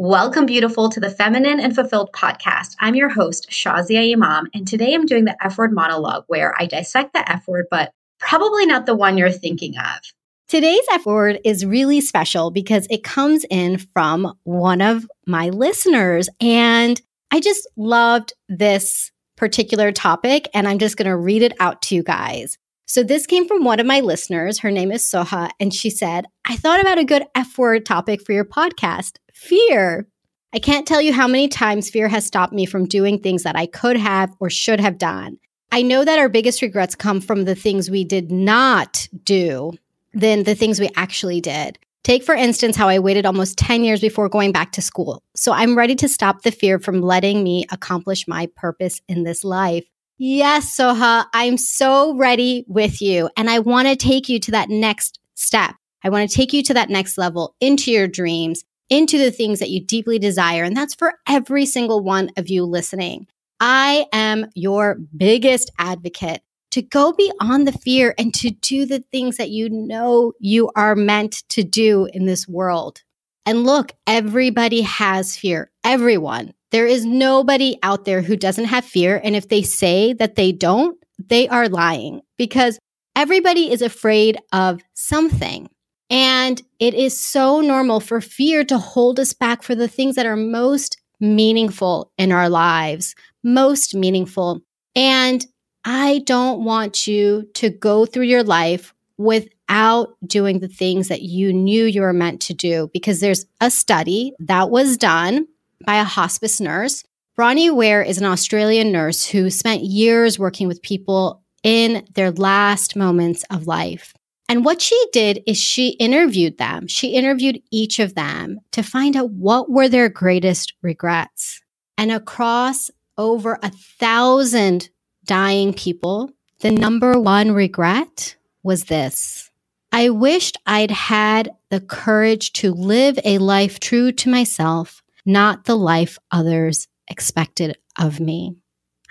Welcome, 0.00 0.46
beautiful, 0.46 0.88
to 0.90 1.00
the 1.00 1.10
Feminine 1.10 1.58
and 1.58 1.74
Fulfilled 1.74 2.12
podcast. 2.12 2.76
I'm 2.78 2.94
your 2.94 3.08
host, 3.08 3.50
Shazia 3.50 4.12
Imam, 4.12 4.46
and 4.54 4.64
today 4.64 4.94
I'm 4.94 5.06
doing 5.06 5.24
the 5.24 5.36
F 5.44 5.58
word 5.58 5.72
monologue 5.72 6.22
where 6.28 6.54
I 6.56 6.66
dissect 6.66 7.14
the 7.14 7.28
F 7.28 7.48
word, 7.48 7.66
but 7.68 7.90
probably 8.20 8.64
not 8.64 8.86
the 8.86 8.94
one 8.94 9.18
you're 9.18 9.32
thinking 9.32 9.76
of. 9.76 10.00
Today's 10.46 10.84
F 10.92 11.04
word 11.04 11.40
is 11.44 11.66
really 11.66 12.00
special 12.00 12.52
because 12.52 12.86
it 12.90 13.02
comes 13.02 13.44
in 13.50 13.78
from 13.92 14.34
one 14.44 14.80
of 14.80 15.04
my 15.26 15.48
listeners. 15.48 16.28
And 16.40 17.02
I 17.32 17.40
just 17.40 17.68
loved 17.76 18.34
this 18.48 19.10
particular 19.36 19.90
topic, 19.90 20.48
and 20.54 20.68
I'm 20.68 20.78
just 20.78 20.96
going 20.96 21.08
to 21.08 21.16
read 21.16 21.42
it 21.42 21.54
out 21.58 21.82
to 21.82 21.96
you 21.96 22.04
guys. 22.04 22.56
So, 22.86 23.02
this 23.02 23.26
came 23.26 23.48
from 23.48 23.64
one 23.64 23.80
of 23.80 23.86
my 23.86 23.98
listeners. 24.00 24.60
Her 24.60 24.70
name 24.70 24.92
is 24.92 25.02
Soha, 25.02 25.50
and 25.58 25.74
she 25.74 25.90
said, 25.90 26.24
I 26.46 26.56
thought 26.56 26.80
about 26.80 26.98
a 26.98 27.04
good 27.04 27.24
F 27.34 27.58
word 27.58 27.84
topic 27.84 28.24
for 28.24 28.32
your 28.32 28.46
podcast 28.46 29.16
fear. 29.38 30.08
I 30.52 30.58
can't 30.58 30.86
tell 30.86 31.00
you 31.00 31.12
how 31.12 31.28
many 31.28 31.48
times 31.48 31.90
fear 31.90 32.08
has 32.08 32.26
stopped 32.26 32.52
me 32.52 32.66
from 32.66 32.86
doing 32.86 33.18
things 33.18 33.44
that 33.44 33.56
I 33.56 33.66
could 33.66 33.96
have 33.96 34.34
or 34.40 34.50
should 34.50 34.80
have 34.80 34.98
done. 34.98 35.38
I 35.70 35.82
know 35.82 36.04
that 36.04 36.18
our 36.18 36.28
biggest 36.28 36.62
regrets 36.62 36.94
come 36.94 37.20
from 37.20 37.44
the 37.44 37.54
things 37.54 37.90
we 37.90 38.02
did 38.02 38.32
not 38.32 39.06
do 39.24 39.72
than 40.14 40.44
the 40.44 40.54
things 40.54 40.80
we 40.80 40.88
actually 40.96 41.40
did. 41.40 41.78
Take, 42.02 42.24
for 42.24 42.34
instance, 42.34 42.74
how 42.74 42.88
I 42.88 42.98
waited 42.98 43.26
almost 43.26 43.58
10 43.58 43.84
years 43.84 44.00
before 44.00 44.28
going 44.28 44.50
back 44.50 44.72
to 44.72 44.82
school. 44.82 45.22
So 45.36 45.52
I'm 45.52 45.76
ready 45.76 45.94
to 45.96 46.08
stop 46.08 46.42
the 46.42 46.50
fear 46.50 46.78
from 46.78 47.02
letting 47.02 47.44
me 47.44 47.66
accomplish 47.70 48.26
my 48.26 48.48
purpose 48.56 49.00
in 49.08 49.24
this 49.24 49.44
life. 49.44 49.84
Yes, 50.16 50.76
Soha, 50.76 51.26
I'm 51.32 51.58
so 51.58 52.16
ready 52.16 52.64
with 52.66 53.02
you. 53.02 53.28
And 53.36 53.50
I 53.50 53.58
want 53.58 53.88
to 53.88 53.94
take 53.94 54.28
you 54.28 54.40
to 54.40 54.50
that 54.52 54.70
next 54.70 55.20
step. 55.34 55.74
I 56.02 56.08
want 56.08 56.28
to 56.28 56.36
take 56.36 56.52
you 56.52 56.62
to 56.64 56.74
that 56.74 56.90
next 56.90 57.18
level 57.18 57.54
into 57.60 57.92
your 57.92 58.08
dreams 58.08 58.64
into 58.90 59.18
the 59.18 59.30
things 59.30 59.58
that 59.58 59.70
you 59.70 59.84
deeply 59.84 60.18
desire. 60.18 60.64
And 60.64 60.76
that's 60.76 60.94
for 60.94 61.14
every 61.26 61.66
single 61.66 62.00
one 62.00 62.30
of 62.36 62.48
you 62.48 62.64
listening. 62.64 63.26
I 63.60 64.06
am 64.12 64.46
your 64.54 64.98
biggest 65.16 65.70
advocate 65.78 66.42
to 66.70 66.82
go 66.82 67.12
beyond 67.12 67.66
the 67.66 67.72
fear 67.72 68.14
and 68.18 68.32
to 68.34 68.50
do 68.50 68.86
the 68.86 69.00
things 69.10 69.36
that 69.36 69.50
you 69.50 69.68
know 69.68 70.32
you 70.38 70.70
are 70.76 70.94
meant 70.94 71.42
to 71.48 71.62
do 71.62 72.08
in 72.12 72.26
this 72.26 72.46
world. 72.46 73.02
And 73.46 73.64
look, 73.64 73.92
everybody 74.06 74.82
has 74.82 75.36
fear. 75.36 75.70
Everyone. 75.82 76.52
There 76.70 76.86
is 76.86 77.06
nobody 77.06 77.78
out 77.82 78.04
there 78.04 78.20
who 78.20 78.36
doesn't 78.36 78.66
have 78.66 78.84
fear. 78.84 79.20
And 79.24 79.34
if 79.34 79.48
they 79.48 79.62
say 79.62 80.12
that 80.14 80.34
they 80.34 80.52
don't, 80.52 80.98
they 81.18 81.48
are 81.48 81.68
lying 81.68 82.20
because 82.36 82.78
everybody 83.16 83.72
is 83.72 83.80
afraid 83.80 84.38
of 84.52 84.80
something. 84.92 85.70
And 86.10 86.62
it 86.78 86.94
is 86.94 87.18
so 87.18 87.60
normal 87.60 88.00
for 88.00 88.20
fear 88.20 88.64
to 88.64 88.78
hold 88.78 89.20
us 89.20 89.32
back 89.32 89.62
for 89.62 89.74
the 89.74 89.88
things 89.88 90.16
that 90.16 90.26
are 90.26 90.36
most 90.36 91.00
meaningful 91.20 92.12
in 92.16 92.32
our 92.32 92.48
lives, 92.48 93.14
most 93.42 93.94
meaningful. 93.94 94.62
And 94.94 95.44
I 95.84 96.22
don't 96.24 96.64
want 96.64 97.06
you 97.06 97.48
to 97.54 97.70
go 97.70 98.06
through 98.06 98.24
your 98.24 98.42
life 98.42 98.94
without 99.16 100.16
doing 100.26 100.60
the 100.60 100.68
things 100.68 101.08
that 101.08 101.22
you 101.22 101.52
knew 101.52 101.84
you 101.84 102.00
were 102.00 102.12
meant 102.12 102.40
to 102.42 102.54
do 102.54 102.88
because 102.92 103.20
there's 103.20 103.46
a 103.60 103.70
study 103.70 104.32
that 104.38 104.70
was 104.70 104.96
done 104.96 105.46
by 105.84 105.96
a 105.96 106.04
hospice 106.04 106.60
nurse. 106.60 107.04
Bronnie 107.36 107.70
Ware 107.70 108.02
is 108.02 108.18
an 108.18 108.24
Australian 108.24 108.90
nurse 108.90 109.26
who 109.26 109.50
spent 109.50 109.82
years 109.82 110.38
working 110.38 110.66
with 110.68 110.82
people 110.82 111.42
in 111.62 112.06
their 112.14 112.30
last 112.30 112.96
moments 112.96 113.44
of 113.50 113.66
life. 113.66 114.14
And 114.48 114.64
what 114.64 114.80
she 114.80 114.98
did 115.12 115.42
is 115.46 115.58
she 115.58 115.90
interviewed 115.90 116.56
them. 116.56 116.86
She 116.86 117.08
interviewed 117.08 117.60
each 117.70 117.98
of 117.98 118.14
them 118.14 118.60
to 118.72 118.82
find 118.82 119.14
out 119.14 119.30
what 119.30 119.70
were 119.70 119.88
their 119.88 120.08
greatest 120.08 120.72
regrets. 120.80 121.60
And 121.98 122.10
across 122.10 122.90
over 123.18 123.58
a 123.62 123.70
thousand 123.70 124.88
dying 125.26 125.74
people, 125.74 126.30
the 126.60 126.70
number 126.70 127.20
one 127.20 127.52
regret 127.52 128.36
was 128.62 128.84
this. 128.84 129.50
I 129.92 130.10
wished 130.10 130.56
I'd 130.66 130.90
had 130.90 131.50
the 131.70 131.80
courage 131.80 132.52
to 132.54 132.72
live 132.72 133.18
a 133.24 133.38
life 133.38 133.80
true 133.80 134.12
to 134.12 134.30
myself, 134.30 135.02
not 135.26 135.64
the 135.64 135.76
life 135.76 136.18
others 136.30 136.88
expected 137.08 137.76
of 137.98 138.20
me. 138.20 138.56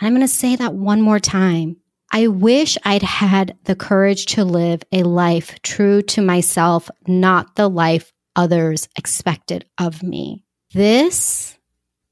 I'm 0.01 0.13
going 0.13 0.21
to 0.21 0.27
say 0.27 0.55
that 0.55 0.73
one 0.73 1.01
more 1.01 1.19
time. 1.19 1.77
I 2.11 2.27
wish 2.27 2.77
I'd 2.83 3.03
had 3.03 3.57
the 3.65 3.75
courage 3.75 4.27
to 4.27 4.45
live 4.45 4.81
a 4.91 5.03
life 5.03 5.61
true 5.61 6.01
to 6.03 6.21
myself, 6.21 6.89
not 7.07 7.55
the 7.55 7.69
life 7.69 8.13
others 8.35 8.87
expected 8.97 9.65
of 9.77 10.03
me. 10.03 10.43
This 10.73 11.57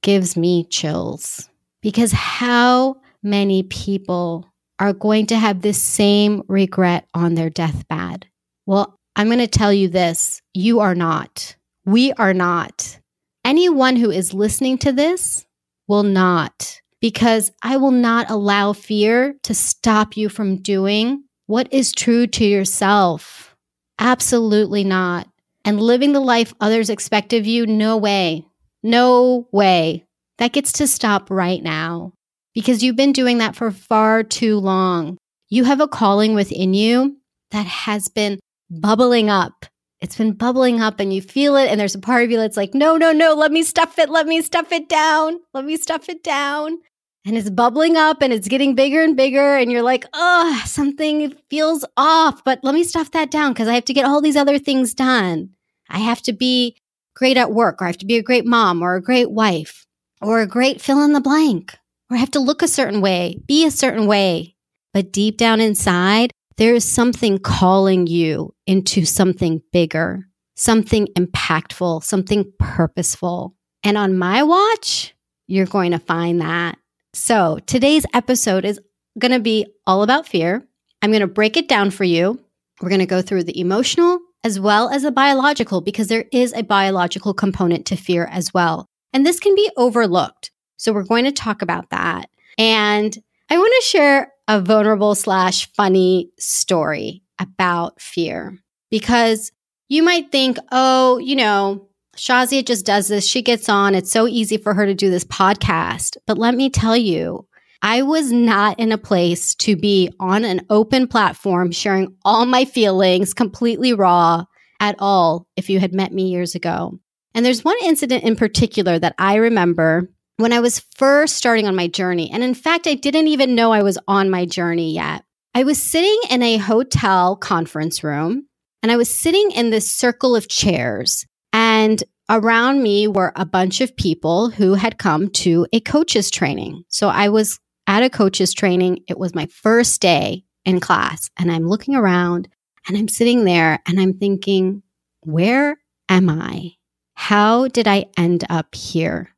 gives 0.02 0.36
me 0.36 0.66
chills 0.66 1.50
because 1.82 2.12
how 2.12 2.98
many 3.24 3.64
people 3.64 4.52
are 4.80 4.94
going 4.94 5.26
to 5.28 5.38
have 5.38 5.62
this 5.62 5.82
same 5.82 6.44
regret 6.48 7.08
on 7.14 7.36
their 7.36 7.50
deathbed? 7.50 8.28
Well, 8.66 8.96
I'm 9.16 9.28
going 9.28 9.40
to 9.40 9.48
tell 9.48 9.72
you 9.72 9.88
this 9.88 10.42
you 10.54 10.82
are 10.82 10.96
not. 10.96 11.56
We 11.86 12.12
are 12.14 12.34
not. 12.34 13.00
Anyone 13.46 13.96
who 13.96 14.12
is 14.12 14.34
listening 14.34 14.78
to 14.80 14.92
this 14.92 15.46
will 15.88 16.04
not 16.04 16.82
because 17.02 17.52
I 17.62 17.78
will 17.78 17.92
not 17.92 18.30
allow 18.30 18.74
fear 18.74 19.36
to 19.44 19.54
stop 19.54 20.18
you 20.18 20.30
from 20.30 20.62
doing 20.62 21.24
what 21.48 21.72
is 21.72 21.92
true 21.92 22.28
to 22.28 22.46
yourself. 22.46 23.56
Absolutely 24.00 24.84
not. 24.84 25.28
And 25.64 25.82
living 25.82 26.14
the 26.14 26.20
life 26.20 26.54
others 26.60 26.90
expect 26.90 27.34
of 27.34 27.46
you, 27.46 27.66
no 27.66 27.98
way. 27.98 28.46
No 28.84 29.48
way. 29.52 30.06
That 30.38 30.54
gets 30.54 30.72
to 30.74 30.88
stop 30.88 31.30
right 31.30 31.64
now 31.64 32.14
because 32.54 32.84
you've 32.84 32.96
been 32.96 33.14
doing 33.14 33.40
that 33.40 33.56
for 33.56 33.72
far 33.72 34.24
too 34.24 34.60
long. 34.60 35.18
You 35.50 35.64
have 35.64 35.82
a 35.82 35.88
calling 35.88 36.34
within 36.34 36.74
you 36.74 37.18
that 37.52 37.66
has 37.66 38.10
been 38.10 38.40
bubbling 38.70 39.30
up. 39.30 39.66
It's 40.06 40.18
been 40.18 40.34
bubbling 40.34 40.82
up 40.82 41.00
and 41.00 41.12
you 41.12 41.20
feel 41.20 41.56
it. 41.56 41.68
And 41.68 41.80
there's 41.80 41.96
a 41.96 42.00
part 42.00 42.24
of 42.24 42.30
you 42.30 42.38
that's 42.38 42.56
like, 42.56 42.76
no, 42.76 42.96
no, 42.96 43.12
no, 43.12 43.34
let 43.34 43.52
me 43.52 43.64
stuff 43.64 43.98
it. 43.98 44.08
Let 44.08 44.28
me 44.28 44.40
stuff 44.44 44.72
it 44.72 44.88
down. 44.88 45.40
Let 45.52 45.66
me 45.66 45.78
stuff 45.78 46.10
it 46.10 46.24
down 46.24 46.78
and 47.26 47.36
it's 47.36 47.50
bubbling 47.50 47.98
up 47.98 48.22
and 48.22 48.32
it's 48.32 48.48
getting 48.48 48.76
bigger 48.76 49.02
and 49.02 49.18
bigger 49.18 49.56
and 49.56 49.72
you're 49.72 49.82
like 49.82 50.06
oh 50.14 50.62
something 50.64 51.34
feels 51.50 51.84
off 51.98 52.44
but 52.44 52.60
let 52.62 52.76
me 52.76 52.84
stuff 52.84 53.10
that 53.12 53.32
down 53.32 53.52
because 53.52 53.68
i 53.68 53.74
have 53.74 53.84
to 53.84 53.96
get 53.96 54.06
all 54.06 54.22
these 54.22 54.36
other 54.36 54.60
things 54.60 54.94
done 54.94 55.50
i 55.90 55.98
have 55.98 56.22
to 56.22 56.34
be 56.34 56.78
great 57.16 57.36
at 57.36 57.52
work 57.52 57.82
or 57.82 57.86
i 57.86 57.88
have 57.88 57.98
to 57.98 58.06
be 58.06 58.18
a 58.18 58.22
great 58.22 58.46
mom 58.46 58.84
or 58.84 58.94
a 58.94 59.02
great 59.02 59.32
wife 59.32 59.88
or 60.22 60.40
a 60.40 60.48
great 60.48 60.80
fill 60.80 61.02
in 61.02 61.14
the 61.14 61.20
blank 61.20 61.76
or 62.12 62.18
i 62.18 62.20
have 62.20 62.30
to 62.30 62.40
look 62.40 62.62
a 62.62 62.68
certain 62.68 63.02
way 63.02 63.42
be 63.48 63.66
a 63.66 63.72
certain 63.72 64.06
way 64.06 64.56
but 64.94 65.12
deep 65.12 65.36
down 65.36 65.60
inside 65.60 66.32
there 66.58 66.74
is 66.74 66.86
something 66.86 67.38
calling 67.38 68.08
you 68.08 68.54
into 68.66 69.06
something 69.06 69.62
bigger 69.72 70.26
something 70.56 71.08
impactful 71.18 72.04
something 72.04 72.52
purposeful 72.60 73.56
and 73.84 73.98
on 73.98 74.18
my 74.18 74.42
watch 74.44 75.14
you're 75.48 75.66
going 75.66 75.92
to 75.92 76.00
find 76.00 76.42
that 76.42 76.78
so 77.16 77.60
today's 77.66 78.06
episode 78.14 78.66
is 78.66 78.80
going 79.18 79.32
to 79.32 79.40
be 79.40 79.66
all 79.88 80.04
about 80.04 80.28
fear. 80.28 80.68
I'm 81.02 81.12
going 81.12 81.22
to 81.22 81.28
break 81.28 81.56
it 81.56 81.70
down 81.70 81.92
for 81.92 82.04
you. 82.04 82.40
We're 82.82 82.90
going 82.90 83.00
to 83.00 83.06
go 83.06 83.22
through 83.22 83.44
the 83.46 83.58
emotional 83.58 84.20
as 84.44 84.60
well 84.60 84.90
as 84.90 85.04
the 85.04 85.12
biological 85.12 85.82
because 85.82 86.08
there 86.08 86.26
is 86.34 86.54
a 86.54 86.64
biological 86.64 87.34
component 87.34 87.86
to 87.88 87.96
fear 87.96 88.26
as 88.26 88.54
well. 88.54 88.86
And 89.14 89.26
this 89.26 89.40
can 89.40 89.56
be 89.56 89.72
overlooked. 89.78 90.52
So 90.78 90.92
we're 90.92 91.04
going 91.04 91.24
to 91.24 91.32
talk 91.32 91.62
about 91.62 91.90
that. 91.92 92.30
And 92.58 93.18
I 93.50 93.58
want 93.58 93.74
to 93.80 93.88
share 93.88 94.34
a 94.48 94.62
vulnerable 94.62 95.16
slash 95.16 95.72
funny 95.74 96.32
story 96.38 97.24
about 97.40 98.00
fear 98.00 98.58
because 98.90 99.52
you 99.90 100.04
might 100.04 100.32
think, 100.32 100.58
oh, 100.72 101.18
you 101.18 101.36
know, 101.36 101.88
Shazia 102.16 102.66
just 102.66 102.86
does 102.86 103.08
this. 103.08 103.28
She 103.28 103.42
gets 103.42 103.70
on. 103.70 103.94
It's 103.94 104.12
so 104.12 104.28
easy 104.28 104.58
for 104.58 104.74
her 104.74 104.86
to 104.86 104.94
do 104.94 105.10
this 105.10 105.26
podcast. 105.26 106.18
But 106.26 106.38
let 106.38 106.56
me 106.56 106.70
tell 106.70 106.96
you, 106.96 107.48
I 107.82 108.02
was 108.02 108.32
not 108.32 108.80
in 108.80 108.92
a 108.92 108.98
place 108.98 109.54
to 109.56 109.76
be 109.76 110.10
on 110.20 110.44
an 110.44 110.66
open 110.70 111.08
platform 111.08 111.72
sharing 111.72 112.16
all 112.24 112.46
my 112.46 112.66
feelings 112.66 113.34
completely 113.34 113.94
raw 113.94 114.46
at 114.80 114.96
all 115.00 115.48
if 115.56 115.70
you 115.70 115.80
had 115.80 115.94
met 115.94 116.14
me 116.14 116.30
years 116.30 116.56
ago. 116.56 117.00
And 117.34 117.46
there's 117.46 117.64
one 117.64 117.78
incident 117.84 118.24
in 118.24 118.38
particular 118.38 118.98
that 118.98 119.14
I 119.20 119.36
remember 119.36 120.10
when 120.38 120.54
I 120.54 120.60
was 120.60 120.84
first 120.96 121.36
starting 121.38 121.68
on 121.68 121.76
my 121.76 121.88
journey. 121.88 122.30
And 122.32 122.44
in 122.44 122.54
fact, 122.54 122.88
I 122.88 122.96
didn't 122.96 123.28
even 123.28 123.56
know 123.56 123.72
I 123.72 123.84
was 123.84 123.98
on 124.08 124.30
my 124.30 124.46
journey 124.46 124.94
yet. 124.94 125.24
I 125.54 125.64
was 125.64 125.82
sitting 125.82 126.20
in 126.30 126.44
a 126.44 126.58
hotel 126.58 127.36
conference 127.36 128.04
room 128.04 128.48
and 128.84 128.92
I 128.92 128.98
was 128.98 129.14
sitting 129.14 129.52
in 129.52 129.70
this 129.70 129.90
circle 129.90 130.36
of 130.36 130.50
chairs. 130.50 131.26
And 131.54 132.04
around 132.30 132.84
me 132.84 133.08
were 133.08 133.32
a 133.36 133.46
bunch 133.46 133.82
of 133.82 133.96
people 133.96 134.50
who 134.50 134.74
had 134.74 134.98
come 134.98 135.30
to 135.30 135.66
a 135.72 135.80
coach's 135.80 136.30
training. 136.30 136.84
So 136.90 137.08
I 137.08 137.30
was 137.30 137.60
at 137.88 138.04
a 138.04 138.10
coach's 138.10 138.54
training. 138.54 139.04
It 139.08 139.18
was 139.18 139.34
my 139.34 139.46
first 139.46 140.02
day 140.02 140.44
in 140.66 140.80
class. 140.80 141.30
And 141.38 141.52
I'm 141.52 141.68
looking 141.68 141.96
around 141.96 142.50
and 142.88 142.98
I'm 142.98 143.08
sitting 143.08 143.46
there 143.46 143.80
and 143.88 144.00
I'm 144.00 144.14
thinking, 144.14 144.84
where 145.22 145.78
am 146.10 146.30
I? 146.30 146.74
how 147.16 147.68
did 147.70 147.88
I 147.88 148.06
end 148.18 148.44
up 148.50 148.76
here? 148.76 149.35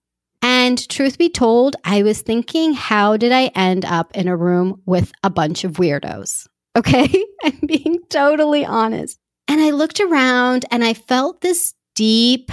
And 0.67 0.89
truth 0.89 1.17
be 1.17 1.29
told, 1.29 1.77
I 1.85 2.03
was 2.03 2.19
thinking, 2.19 2.73
how 2.73 3.15
did 3.15 3.31
I 3.31 3.45
end 3.55 3.85
up 3.85 4.13
in 4.17 4.27
a 4.27 4.35
room 4.35 4.81
with 4.85 5.13
a 5.23 5.29
bunch 5.29 5.63
of 5.63 5.73
weirdos? 5.73 6.45
Okay. 6.77 7.25
I'm 7.43 7.59
being 7.65 7.97
totally 8.09 8.63
honest. 8.63 9.17
And 9.47 9.59
I 9.59 9.71
looked 9.71 9.99
around 9.99 10.65
and 10.69 10.83
I 10.83 10.93
felt 10.93 11.41
this 11.41 11.73
deep 11.95 12.51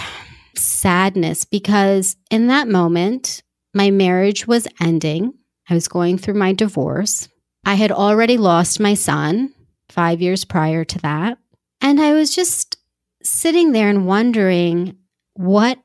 sadness 0.56 1.44
because 1.44 2.16
in 2.30 2.46
that 2.46 2.66
moment, 2.66 3.42
my 3.74 3.90
marriage 3.90 4.46
was 4.46 4.66
ending. 4.80 5.34
I 5.68 5.74
was 5.74 5.88
going 5.88 6.16
through 6.16 6.34
my 6.34 6.54
divorce. 6.54 7.28
I 7.66 7.74
had 7.74 7.92
already 7.92 8.38
lost 8.38 8.80
my 8.80 8.94
son 8.94 9.52
five 9.90 10.22
years 10.22 10.46
prior 10.46 10.86
to 10.86 10.98
that. 11.00 11.36
And 11.82 12.00
I 12.00 12.14
was 12.14 12.34
just 12.34 12.78
sitting 13.22 13.72
there 13.72 13.90
and 13.90 14.06
wondering 14.06 14.96
what 15.34 15.78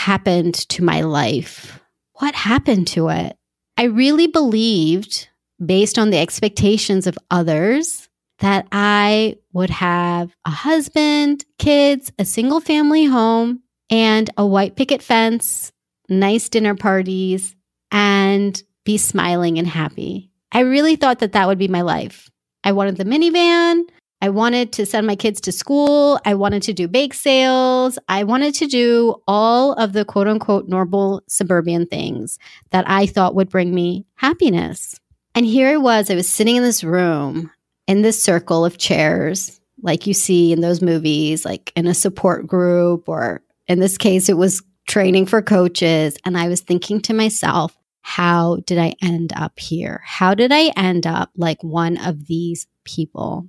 happened 0.00 0.54
to 0.54 0.82
my 0.82 1.02
life? 1.02 1.78
What 2.14 2.34
happened 2.34 2.86
to 2.88 3.10
it? 3.10 3.36
I 3.76 3.84
really 3.84 4.26
believed, 4.26 5.28
based 5.64 5.98
on 5.98 6.08
the 6.08 6.16
expectations 6.16 7.06
of 7.06 7.18
others, 7.30 8.08
that 8.38 8.66
I 8.72 9.36
would 9.52 9.68
have 9.68 10.34
a 10.46 10.50
husband, 10.50 11.44
kids, 11.58 12.10
a 12.18 12.24
single 12.24 12.60
family 12.60 13.04
home, 13.04 13.62
and 13.90 14.30
a 14.38 14.46
white 14.46 14.74
picket 14.74 15.02
fence, 15.02 15.70
nice 16.08 16.48
dinner 16.48 16.74
parties, 16.74 17.54
and 17.92 18.62
be 18.84 18.96
smiling 18.96 19.58
and 19.58 19.68
happy. 19.68 20.30
I 20.50 20.60
really 20.60 20.96
thought 20.96 21.18
that 21.18 21.32
that 21.32 21.46
would 21.46 21.58
be 21.58 21.68
my 21.68 21.82
life. 21.82 22.30
I 22.64 22.72
wanted 22.72 22.96
the 22.96 23.04
minivan. 23.04 23.82
I 24.22 24.28
wanted 24.28 24.72
to 24.72 24.84
send 24.84 25.06
my 25.06 25.16
kids 25.16 25.40
to 25.42 25.52
school. 25.52 26.20
I 26.24 26.34
wanted 26.34 26.62
to 26.64 26.72
do 26.72 26.88
bake 26.88 27.14
sales. 27.14 27.98
I 28.08 28.24
wanted 28.24 28.54
to 28.56 28.66
do 28.66 29.16
all 29.26 29.72
of 29.74 29.92
the 29.92 30.04
quote 30.04 30.28
unquote 30.28 30.68
normal 30.68 31.22
suburban 31.26 31.86
things 31.86 32.38
that 32.70 32.84
I 32.88 33.06
thought 33.06 33.34
would 33.34 33.48
bring 33.48 33.74
me 33.74 34.06
happiness. 34.16 35.00
And 35.34 35.46
here 35.46 35.68
I 35.68 35.76
was, 35.78 36.10
I 36.10 36.14
was 36.16 36.28
sitting 36.28 36.56
in 36.56 36.62
this 36.62 36.84
room 36.84 37.50
in 37.86 38.02
this 38.02 38.22
circle 38.22 38.64
of 38.64 38.78
chairs, 38.78 39.60
like 39.82 40.06
you 40.06 40.14
see 40.14 40.52
in 40.52 40.60
those 40.60 40.82
movies, 40.82 41.44
like 41.44 41.72
in 41.74 41.86
a 41.86 41.94
support 41.94 42.46
group, 42.46 43.08
or 43.08 43.42
in 43.66 43.80
this 43.80 43.98
case, 43.98 44.28
it 44.28 44.36
was 44.36 44.62
training 44.86 45.26
for 45.26 45.40
coaches. 45.40 46.16
And 46.24 46.36
I 46.36 46.48
was 46.48 46.60
thinking 46.60 47.00
to 47.02 47.14
myself, 47.14 47.76
how 48.02 48.58
did 48.66 48.78
I 48.78 48.94
end 49.02 49.32
up 49.34 49.58
here? 49.58 50.02
How 50.04 50.34
did 50.34 50.52
I 50.52 50.72
end 50.76 51.06
up 51.06 51.30
like 51.36 51.62
one 51.64 51.96
of 51.96 52.26
these 52.26 52.66
people? 52.84 53.48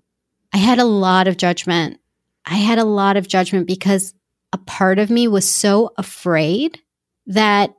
I 0.54 0.58
had 0.58 0.80
a 0.80 0.86
lot 0.86 1.28
of 1.28 1.38
judgment. 1.38 2.00
I 2.46 2.56
had 2.56 2.80
a 2.80 2.86
lot 2.86 3.18
of 3.18 3.28
judgment 3.28 3.68
because 3.68 4.14
a 4.54 4.58
part 4.58 5.00
of 5.00 5.10
me 5.10 5.28
was 5.28 5.50
so 5.50 5.92
afraid 5.98 6.80
that 7.28 7.74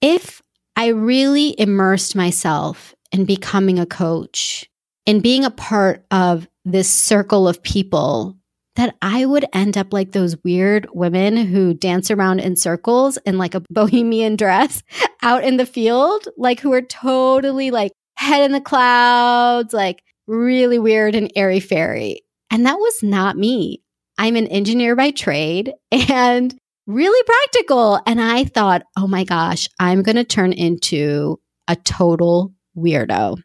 if 0.00 0.42
I 0.74 0.88
really 0.88 1.58
immersed 1.58 2.16
myself 2.16 2.94
in 3.12 3.24
becoming 3.24 3.78
a 3.78 3.86
coach 3.86 4.68
and 5.06 5.22
being 5.22 5.44
a 5.44 5.50
part 5.50 6.04
of 6.10 6.48
this 6.64 6.90
circle 6.90 7.46
of 7.46 7.62
people, 7.62 8.36
that 8.74 8.94
I 9.00 9.24
would 9.24 9.46
end 9.52 9.78
up 9.78 9.92
like 9.92 10.12
those 10.12 10.36
weird 10.44 10.86
women 10.92 11.36
who 11.36 11.74
dance 11.74 12.10
around 12.10 12.40
in 12.40 12.56
circles 12.56 13.16
in 13.18 13.38
like 13.38 13.54
a 13.54 13.62
bohemian 13.70 14.36
dress 14.36 14.82
out 15.22 15.44
in 15.44 15.56
the 15.56 15.66
field, 15.66 16.28
like 16.36 16.60
who 16.60 16.72
are 16.72 16.82
totally 16.82 17.70
like 17.70 17.92
head 18.16 18.42
in 18.42 18.52
the 18.52 18.60
clouds, 18.60 19.72
like 19.72 20.02
really 20.26 20.78
weird 20.78 21.14
and 21.14 21.30
airy 21.36 21.60
fairy. 21.60 22.22
And 22.50 22.66
that 22.66 22.78
was 22.78 23.02
not 23.02 23.36
me. 23.36 23.82
I'm 24.18 24.36
an 24.36 24.46
engineer 24.48 24.96
by 24.96 25.10
trade 25.10 25.72
and 25.90 26.58
really 26.86 27.22
practical. 27.24 28.00
And 28.06 28.20
I 28.20 28.44
thought, 28.44 28.84
oh 28.96 29.06
my 29.06 29.24
gosh, 29.24 29.68
I'm 29.78 30.02
going 30.02 30.16
to 30.16 30.24
turn 30.24 30.52
into 30.52 31.40
a 31.68 31.76
total 31.76 32.52
weirdo. 32.76 33.38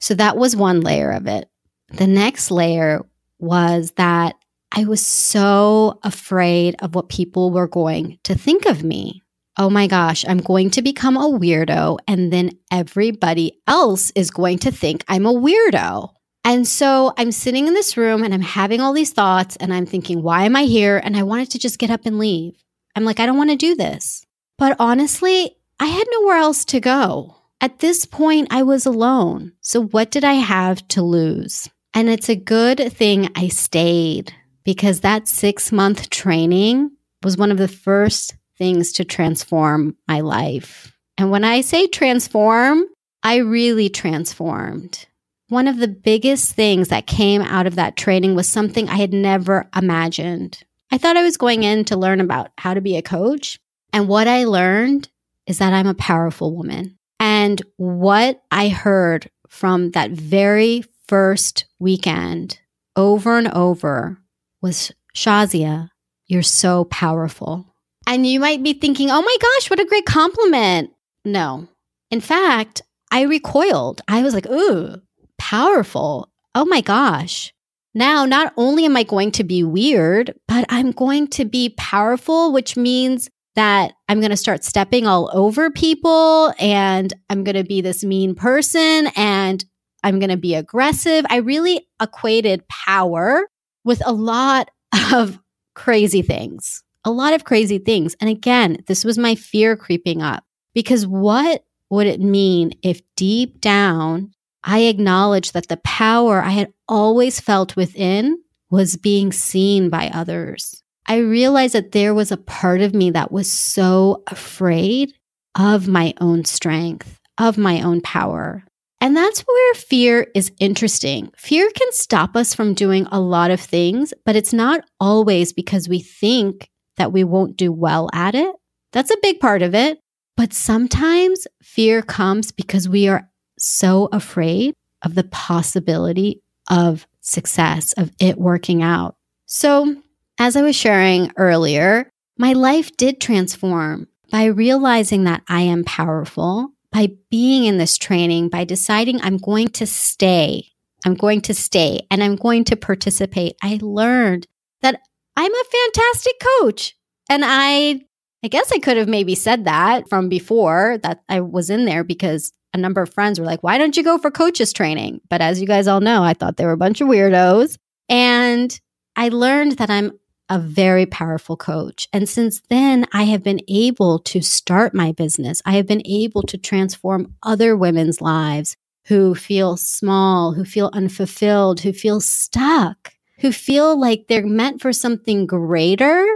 So 0.00 0.14
that 0.14 0.36
was 0.36 0.54
one 0.56 0.80
layer 0.80 1.10
of 1.10 1.26
it. 1.26 1.48
The 1.88 2.06
next 2.06 2.50
layer 2.50 3.00
was 3.38 3.92
that 3.96 4.36
I 4.76 4.84
was 4.84 5.04
so 5.04 6.00
afraid 6.02 6.76
of 6.80 6.94
what 6.94 7.08
people 7.08 7.50
were 7.50 7.68
going 7.68 8.18
to 8.24 8.34
think 8.34 8.66
of 8.66 8.82
me. 8.82 9.22
Oh 9.56 9.70
my 9.70 9.86
gosh, 9.86 10.24
I'm 10.26 10.38
going 10.38 10.70
to 10.70 10.82
become 10.82 11.16
a 11.16 11.30
weirdo, 11.30 11.98
and 12.08 12.32
then 12.32 12.50
everybody 12.72 13.60
else 13.68 14.10
is 14.16 14.32
going 14.32 14.58
to 14.60 14.72
think 14.72 15.04
I'm 15.06 15.26
a 15.26 15.32
weirdo. 15.32 16.10
And 16.44 16.68
so 16.68 17.14
I'm 17.16 17.32
sitting 17.32 17.66
in 17.66 17.74
this 17.74 17.96
room 17.96 18.22
and 18.22 18.34
I'm 18.34 18.42
having 18.42 18.80
all 18.80 18.92
these 18.92 19.12
thoughts 19.12 19.56
and 19.56 19.72
I'm 19.72 19.86
thinking, 19.86 20.22
why 20.22 20.44
am 20.44 20.54
I 20.54 20.64
here? 20.64 20.98
And 21.02 21.16
I 21.16 21.22
wanted 21.22 21.50
to 21.52 21.58
just 21.58 21.78
get 21.78 21.90
up 21.90 22.04
and 22.04 22.18
leave. 22.18 22.62
I'm 22.94 23.04
like, 23.04 23.18
I 23.18 23.26
don't 23.26 23.38
want 23.38 23.50
to 23.50 23.56
do 23.56 23.74
this. 23.74 24.24
But 24.58 24.76
honestly, 24.78 25.56
I 25.80 25.86
had 25.86 26.06
nowhere 26.12 26.36
else 26.36 26.64
to 26.66 26.80
go. 26.80 27.36
At 27.60 27.78
this 27.78 28.04
point, 28.04 28.48
I 28.50 28.62
was 28.62 28.84
alone. 28.84 29.52
So 29.62 29.82
what 29.82 30.10
did 30.10 30.22
I 30.22 30.34
have 30.34 30.86
to 30.88 31.02
lose? 31.02 31.68
And 31.94 32.08
it's 32.08 32.28
a 32.28 32.36
good 32.36 32.92
thing 32.92 33.30
I 33.34 33.48
stayed 33.48 34.32
because 34.64 35.00
that 35.00 35.28
six 35.28 35.72
month 35.72 36.10
training 36.10 36.90
was 37.22 37.38
one 37.38 37.50
of 37.50 37.58
the 37.58 37.68
first 37.68 38.36
things 38.58 38.92
to 38.92 39.04
transform 39.04 39.96
my 40.06 40.20
life. 40.20 40.92
And 41.16 41.30
when 41.30 41.44
I 41.44 41.62
say 41.62 41.86
transform, 41.86 42.84
I 43.22 43.36
really 43.36 43.88
transformed. 43.88 45.06
One 45.54 45.68
of 45.68 45.76
the 45.76 45.86
biggest 45.86 46.50
things 46.54 46.88
that 46.88 47.06
came 47.06 47.40
out 47.40 47.68
of 47.68 47.76
that 47.76 47.96
training 47.96 48.34
was 48.34 48.48
something 48.48 48.88
I 48.88 48.96
had 48.96 49.12
never 49.12 49.68
imagined. 49.76 50.60
I 50.90 50.98
thought 50.98 51.16
I 51.16 51.22
was 51.22 51.36
going 51.36 51.62
in 51.62 51.84
to 51.84 51.96
learn 51.96 52.20
about 52.20 52.50
how 52.58 52.74
to 52.74 52.80
be 52.80 52.96
a 52.96 53.02
coach. 53.02 53.60
And 53.92 54.08
what 54.08 54.26
I 54.26 54.46
learned 54.46 55.08
is 55.46 55.58
that 55.58 55.72
I'm 55.72 55.86
a 55.86 55.94
powerful 55.94 56.56
woman. 56.56 56.98
And 57.20 57.62
what 57.76 58.42
I 58.50 58.68
heard 58.68 59.30
from 59.46 59.92
that 59.92 60.10
very 60.10 60.86
first 61.06 61.66
weekend 61.78 62.58
over 62.96 63.38
and 63.38 63.46
over 63.52 64.18
was 64.60 64.90
Shazia, 65.14 65.88
you're 66.26 66.42
so 66.42 66.82
powerful. 66.86 67.64
And 68.08 68.26
you 68.26 68.40
might 68.40 68.64
be 68.64 68.72
thinking, 68.72 69.08
oh 69.08 69.22
my 69.22 69.36
gosh, 69.40 69.70
what 69.70 69.78
a 69.78 69.84
great 69.84 70.04
compliment. 70.04 70.90
No. 71.24 71.68
In 72.10 72.20
fact, 72.20 72.82
I 73.12 73.22
recoiled. 73.22 74.00
I 74.08 74.24
was 74.24 74.34
like, 74.34 74.48
ooh, 74.48 75.00
powerful. 75.38 76.30
Oh 76.54 76.64
my 76.64 76.80
gosh. 76.80 77.52
Now, 77.94 78.24
not 78.24 78.52
only 78.56 78.84
am 78.84 78.96
I 78.96 79.04
going 79.04 79.30
to 79.32 79.44
be 79.44 79.62
weird, 79.62 80.34
but 80.48 80.64
I'm 80.68 80.90
going 80.90 81.28
to 81.28 81.44
be 81.44 81.74
powerful, 81.78 82.52
which 82.52 82.76
means 82.76 83.30
that 83.54 83.92
I'm 84.08 84.18
going 84.18 84.30
to 84.30 84.36
start 84.36 84.64
stepping 84.64 85.06
all 85.06 85.30
over 85.32 85.70
people 85.70 86.52
and 86.58 87.12
I'm 87.30 87.44
going 87.44 87.54
to 87.54 87.64
be 87.64 87.80
this 87.80 88.02
mean 88.02 88.34
person 88.34 89.08
and 89.14 89.64
I'm 90.02 90.18
going 90.18 90.30
to 90.30 90.36
be 90.36 90.54
aggressive. 90.54 91.24
I 91.30 91.36
really 91.36 91.86
equated 92.02 92.66
power 92.68 93.48
with 93.84 94.02
a 94.04 94.12
lot 94.12 94.70
of 95.12 95.38
crazy 95.74 96.22
things, 96.22 96.82
a 97.04 97.10
lot 97.10 97.32
of 97.32 97.44
crazy 97.44 97.78
things. 97.78 98.16
And 98.20 98.28
again, 98.28 98.78
this 98.86 99.04
was 99.04 99.18
my 99.18 99.36
fear 99.36 99.76
creeping 99.76 100.20
up 100.20 100.44
because 100.74 101.06
what 101.06 101.64
would 101.90 102.06
it 102.08 102.20
mean 102.20 102.72
if 102.82 103.00
deep 103.16 103.60
down 103.60 104.32
I 104.64 104.80
acknowledged 104.80 105.52
that 105.52 105.68
the 105.68 105.76
power 105.78 106.42
I 106.42 106.50
had 106.50 106.72
always 106.88 107.38
felt 107.38 107.76
within 107.76 108.38
was 108.70 108.96
being 108.96 109.30
seen 109.30 109.90
by 109.90 110.08
others. 110.08 110.82
I 111.06 111.18
realized 111.18 111.74
that 111.74 111.92
there 111.92 112.14
was 112.14 112.32
a 112.32 112.38
part 112.38 112.80
of 112.80 112.94
me 112.94 113.10
that 113.10 113.30
was 113.30 113.50
so 113.50 114.22
afraid 114.26 115.12
of 115.54 115.86
my 115.86 116.14
own 116.18 116.46
strength, 116.46 117.20
of 117.36 117.58
my 117.58 117.82
own 117.82 118.00
power. 118.00 118.64
And 119.02 119.14
that's 119.14 119.40
where 119.40 119.74
fear 119.74 120.28
is 120.34 120.50
interesting. 120.58 121.30
Fear 121.36 121.70
can 121.76 121.92
stop 121.92 122.34
us 122.34 122.54
from 122.54 122.72
doing 122.72 123.06
a 123.12 123.20
lot 123.20 123.50
of 123.50 123.60
things, 123.60 124.14
but 124.24 124.34
it's 124.34 124.54
not 124.54 124.82
always 124.98 125.52
because 125.52 125.90
we 125.90 126.00
think 126.00 126.70
that 126.96 127.12
we 127.12 127.22
won't 127.22 127.58
do 127.58 127.70
well 127.70 128.08
at 128.14 128.34
it. 128.34 128.56
That's 128.92 129.10
a 129.10 129.18
big 129.20 129.40
part 129.40 129.60
of 129.60 129.74
it. 129.74 129.98
But 130.38 130.54
sometimes 130.54 131.46
fear 131.62 132.00
comes 132.00 132.50
because 132.50 132.88
we 132.88 133.08
are 133.08 133.28
so 133.58 134.08
afraid 134.12 134.74
of 135.02 135.14
the 135.14 135.24
possibility 135.24 136.42
of 136.70 137.06
success, 137.20 137.92
of 137.94 138.10
it 138.20 138.38
working 138.38 138.82
out. 138.82 139.16
So, 139.46 139.96
as 140.38 140.56
I 140.56 140.62
was 140.62 140.74
sharing 140.74 141.30
earlier, 141.36 142.10
my 142.38 142.52
life 142.52 142.96
did 142.96 143.20
transform 143.20 144.08
by 144.30 144.46
realizing 144.46 145.24
that 145.24 145.42
I 145.48 145.60
am 145.60 145.84
powerful, 145.84 146.70
by 146.90 147.10
being 147.30 147.64
in 147.64 147.78
this 147.78 147.96
training, 147.96 148.48
by 148.48 148.64
deciding 148.64 149.20
I'm 149.20 149.36
going 149.36 149.68
to 149.68 149.86
stay. 149.86 150.70
I'm 151.04 151.14
going 151.14 151.42
to 151.42 151.54
stay 151.54 152.06
and 152.10 152.22
I'm 152.22 152.34
going 152.34 152.64
to 152.64 152.76
participate. 152.76 153.56
I 153.62 153.78
learned 153.80 154.46
that 154.80 155.00
I'm 155.36 155.52
a 155.52 155.64
fantastic 155.64 156.34
coach. 156.60 156.96
And 157.28 157.42
I 157.44 158.00
I 158.42 158.48
guess 158.48 158.70
I 158.72 158.78
could 158.78 158.98
have 158.98 159.08
maybe 159.08 159.34
said 159.34 159.64
that 159.64 160.08
from 160.08 160.28
before 160.28 160.98
that 161.02 161.22
I 161.28 161.40
was 161.40 161.70
in 161.70 161.86
there 161.86 162.04
because 162.04 162.52
a 162.74 162.78
number 162.78 163.00
of 163.00 163.14
friends 163.14 163.38
were 163.38 163.46
like, 163.46 163.62
why 163.62 163.78
don't 163.78 163.96
you 163.96 164.02
go 164.02 164.18
for 164.18 164.30
coaches 164.30 164.72
training? 164.72 165.20
But 165.30 165.40
as 165.40 165.60
you 165.60 165.66
guys 165.66 165.86
all 165.86 166.00
know, 166.00 166.22
I 166.22 166.34
thought 166.34 166.56
they 166.56 166.66
were 166.66 166.72
a 166.72 166.76
bunch 166.76 167.00
of 167.00 167.08
weirdos. 167.08 167.78
And 168.08 168.78
I 169.16 169.28
learned 169.28 169.72
that 169.78 169.90
I'm 169.90 170.12
a 170.50 170.58
very 170.58 171.06
powerful 171.06 171.56
coach. 171.56 172.08
And 172.12 172.28
since 172.28 172.60
then, 172.68 173.06
I 173.12 173.22
have 173.22 173.42
been 173.42 173.60
able 173.68 174.18
to 174.20 174.42
start 174.42 174.92
my 174.92 175.12
business. 175.12 175.62
I 175.64 175.72
have 175.74 175.86
been 175.86 176.02
able 176.04 176.42
to 176.42 176.58
transform 176.58 177.34
other 177.42 177.76
women's 177.76 178.20
lives 178.20 178.76
who 179.06 179.34
feel 179.34 179.76
small, 179.76 180.52
who 180.52 180.64
feel 180.64 180.90
unfulfilled, 180.92 181.80
who 181.80 181.92
feel 181.92 182.20
stuck, 182.20 183.14
who 183.38 183.52
feel 183.52 183.98
like 183.98 184.26
they're 184.26 184.44
meant 184.44 184.82
for 184.82 184.92
something 184.92 185.46
greater, 185.46 186.26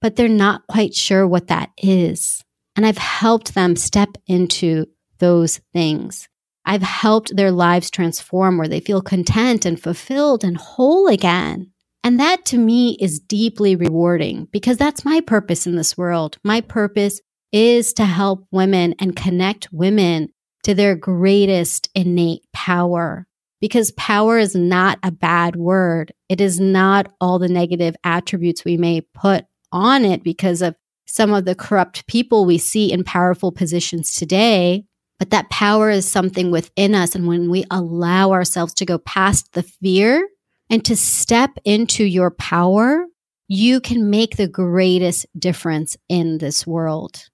but 0.00 0.16
they're 0.16 0.28
not 0.28 0.66
quite 0.66 0.94
sure 0.94 1.26
what 1.26 1.48
that 1.48 1.70
is. 1.78 2.44
And 2.76 2.84
I've 2.84 2.98
helped 2.98 3.54
them 3.54 3.74
step 3.74 4.10
into 4.26 4.86
those 5.18 5.60
things. 5.72 6.28
I've 6.64 6.82
helped 6.82 7.36
their 7.36 7.52
lives 7.52 7.90
transform 7.90 8.58
where 8.58 8.68
they 8.68 8.80
feel 8.80 9.00
content 9.00 9.64
and 9.64 9.80
fulfilled 9.80 10.42
and 10.42 10.56
whole 10.56 11.06
again. 11.06 11.70
And 12.02 12.20
that 12.20 12.44
to 12.46 12.58
me 12.58 12.96
is 13.00 13.20
deeply 13.20 13.76
rewarding 13.76 14.48
because 14.52 14.76
that's 14.76 15.04
my 15.04 15.20
purpose 15.20 15.66
in 15.66 15.76
this 15.76 15.96
world. 15.96 16.38
My 16.44 16.60
purpose 16.60 17.20
is 17.52 17.92
to 17.94 18.04
help 18.04 18.46
women 18.50 18.94
and 18.98 19.16
connect 19.16 19.72
women 19.72 20.28
to 20.64 20.74
their 20.74 20.96
greatest 20.96 21.88
innate 21.94 22.42
power. 22.52 23.26
Because 23.60 23.92
power 23.92 24.36
is 24.38 24.54
not 24.54 24.98
a 25.02 25.10
bad 25.10 25.56
word. 25.56 26.12
It 26.28 26.40
is 26.40 26.60
not 26.60 27.12
all 27.20 27.38
the 27.38 27.48
negative 27.48 27.96
attributes 28.04 28.64
we 28.64 28.76
may 28.76 29.00
put 29.00 29.46
on 29.72 30.04
it 30.04 30.22
because 30.22 30.62
of 30.62 30.74
some 31.06 31.32
of 31.32 31.44
the 31.44 31.54
corrupt 31.54 32.06
people 32.06 32.44
we 32.44 32.58
see 32.58 32.92
in 32.92 33.04
powerful 33.04 33.52
positions 33.52 34.14
today. 34.14 34.84
But 35.18 35.30
that 35.30 35.48
power 35.50 35.90
is 35.90 36.06
something 36.06 36.50
within 36.50 36.94
us. 36.94 37.14
And 37.14 37.26
when 37.26 37.50
we 37.50 37.64
allow 37.70 38.32
ourselves 38.32 38.74
to 38.74 38.84
go 38.84 38.98
past 38.98 39.52
the 39.52 39.62
fear 39.62 40.28
and 40.68 40.84
to 40.84 40.96
step 40.96 41.58
into 41.64 42.04
your 42.04 42.30
power, 42.30 43.06
you 43.48 43.80
can 43.80 44.10
make 44.10 44.36
the 44.36 44.48
greatest 44.48 45.26
difference 45.38 45.96
in 46.08 46.38
this 46.38 46.66
world. 46.66 47.28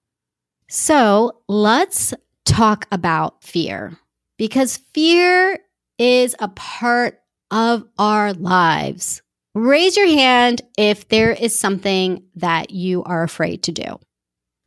So 0.69 1.41
let's 1.47 2.13
talk 2.45 2.87
about 2.91 3.43
fear 3.43 3.97
because 4.37 4.77
fear 4.93 5.59
is 5.97 6.35
a 6.39 6.47
part 6.49 7.19
of 7.51 7.83
our 7.97 8.33
lives. 8.33 9.21
Raise 9.55 9.95
your 9.95 10.07
hand 10.07 10.61
if 10.77 11.07
there 11.09 11.31
is 11.31 11.59
something 11.59 12.23
that 12.35 12.71
you 12.71 13.03
are 13.03 13.23
afraid 13.23 13.63
to 13.63 13.71
do. 13.71 13.99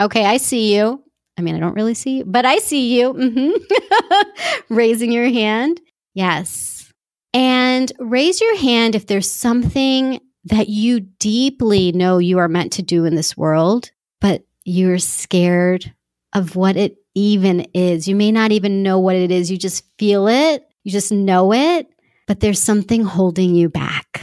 Okay, 0.00 0.25
I 0.25 0.37
see 0.37 0.76
you. 0.76 1.02
I 1.38 1.43
mean, 1.43 1.55
I 1.55 1.59
don't 1.59 1.75
really 1.75 1.95
see 1.95 2.19
you, 2.19 2.25
but 2.25 2.47
I 2.47 2.59
see 2.59 2.99
you. 2.99 3.12
Mm-hmm. 3.12 4.64
Raising 4.75 5.12
your 5.12 5.28
hand. 5.28 5.81
Yes. 6.14 6.93
And 7.35 7.93
raise 7.99 8.40
your 8.40 8.57
hand 8.57 8.95
if 8.95 9.07
there's 9.07 9.31
something 9.31 10.21
that 10.45 10.69
you 10.69 11.00
deeply 11.00 11.93
know 11.93 12.19
you 12.19 12.38
are 12.38 12.49
meant 12.49 12.73
to 12.75 12.83
do 12.83 13.05
in 13.05 13.14
this 13.14 13.37
world, 13.37 13.90
but 14.21 14.47
you're 14.64 14.99
scared 14.99 15.93
of 16.33 16.57
what 16.57 16.76
it 16.76 16.97
even 17.14 17.66
is. 17.75 18.09
You 18.09 18.16
may 18.16 18.33
not 18.33 18.52
even 18.52 18.83
know 18.83 18.99
what 18.99 19.16
it 19.16 19.31
is. 19.31 19.50
You 19.50 19.59
just 19.59 19.85
feel 19.99 20.28
it. 20.28 20.66
You 20.85 20.93
just 20.93 21.11
know 21.11 21.52
it, 21.52 21.88
but 22.26 22.40
there's 22.40 22.62
something 22.62 23.02
holding 23.02 23.55
you 23.55 23.69
back. 23.69 24.23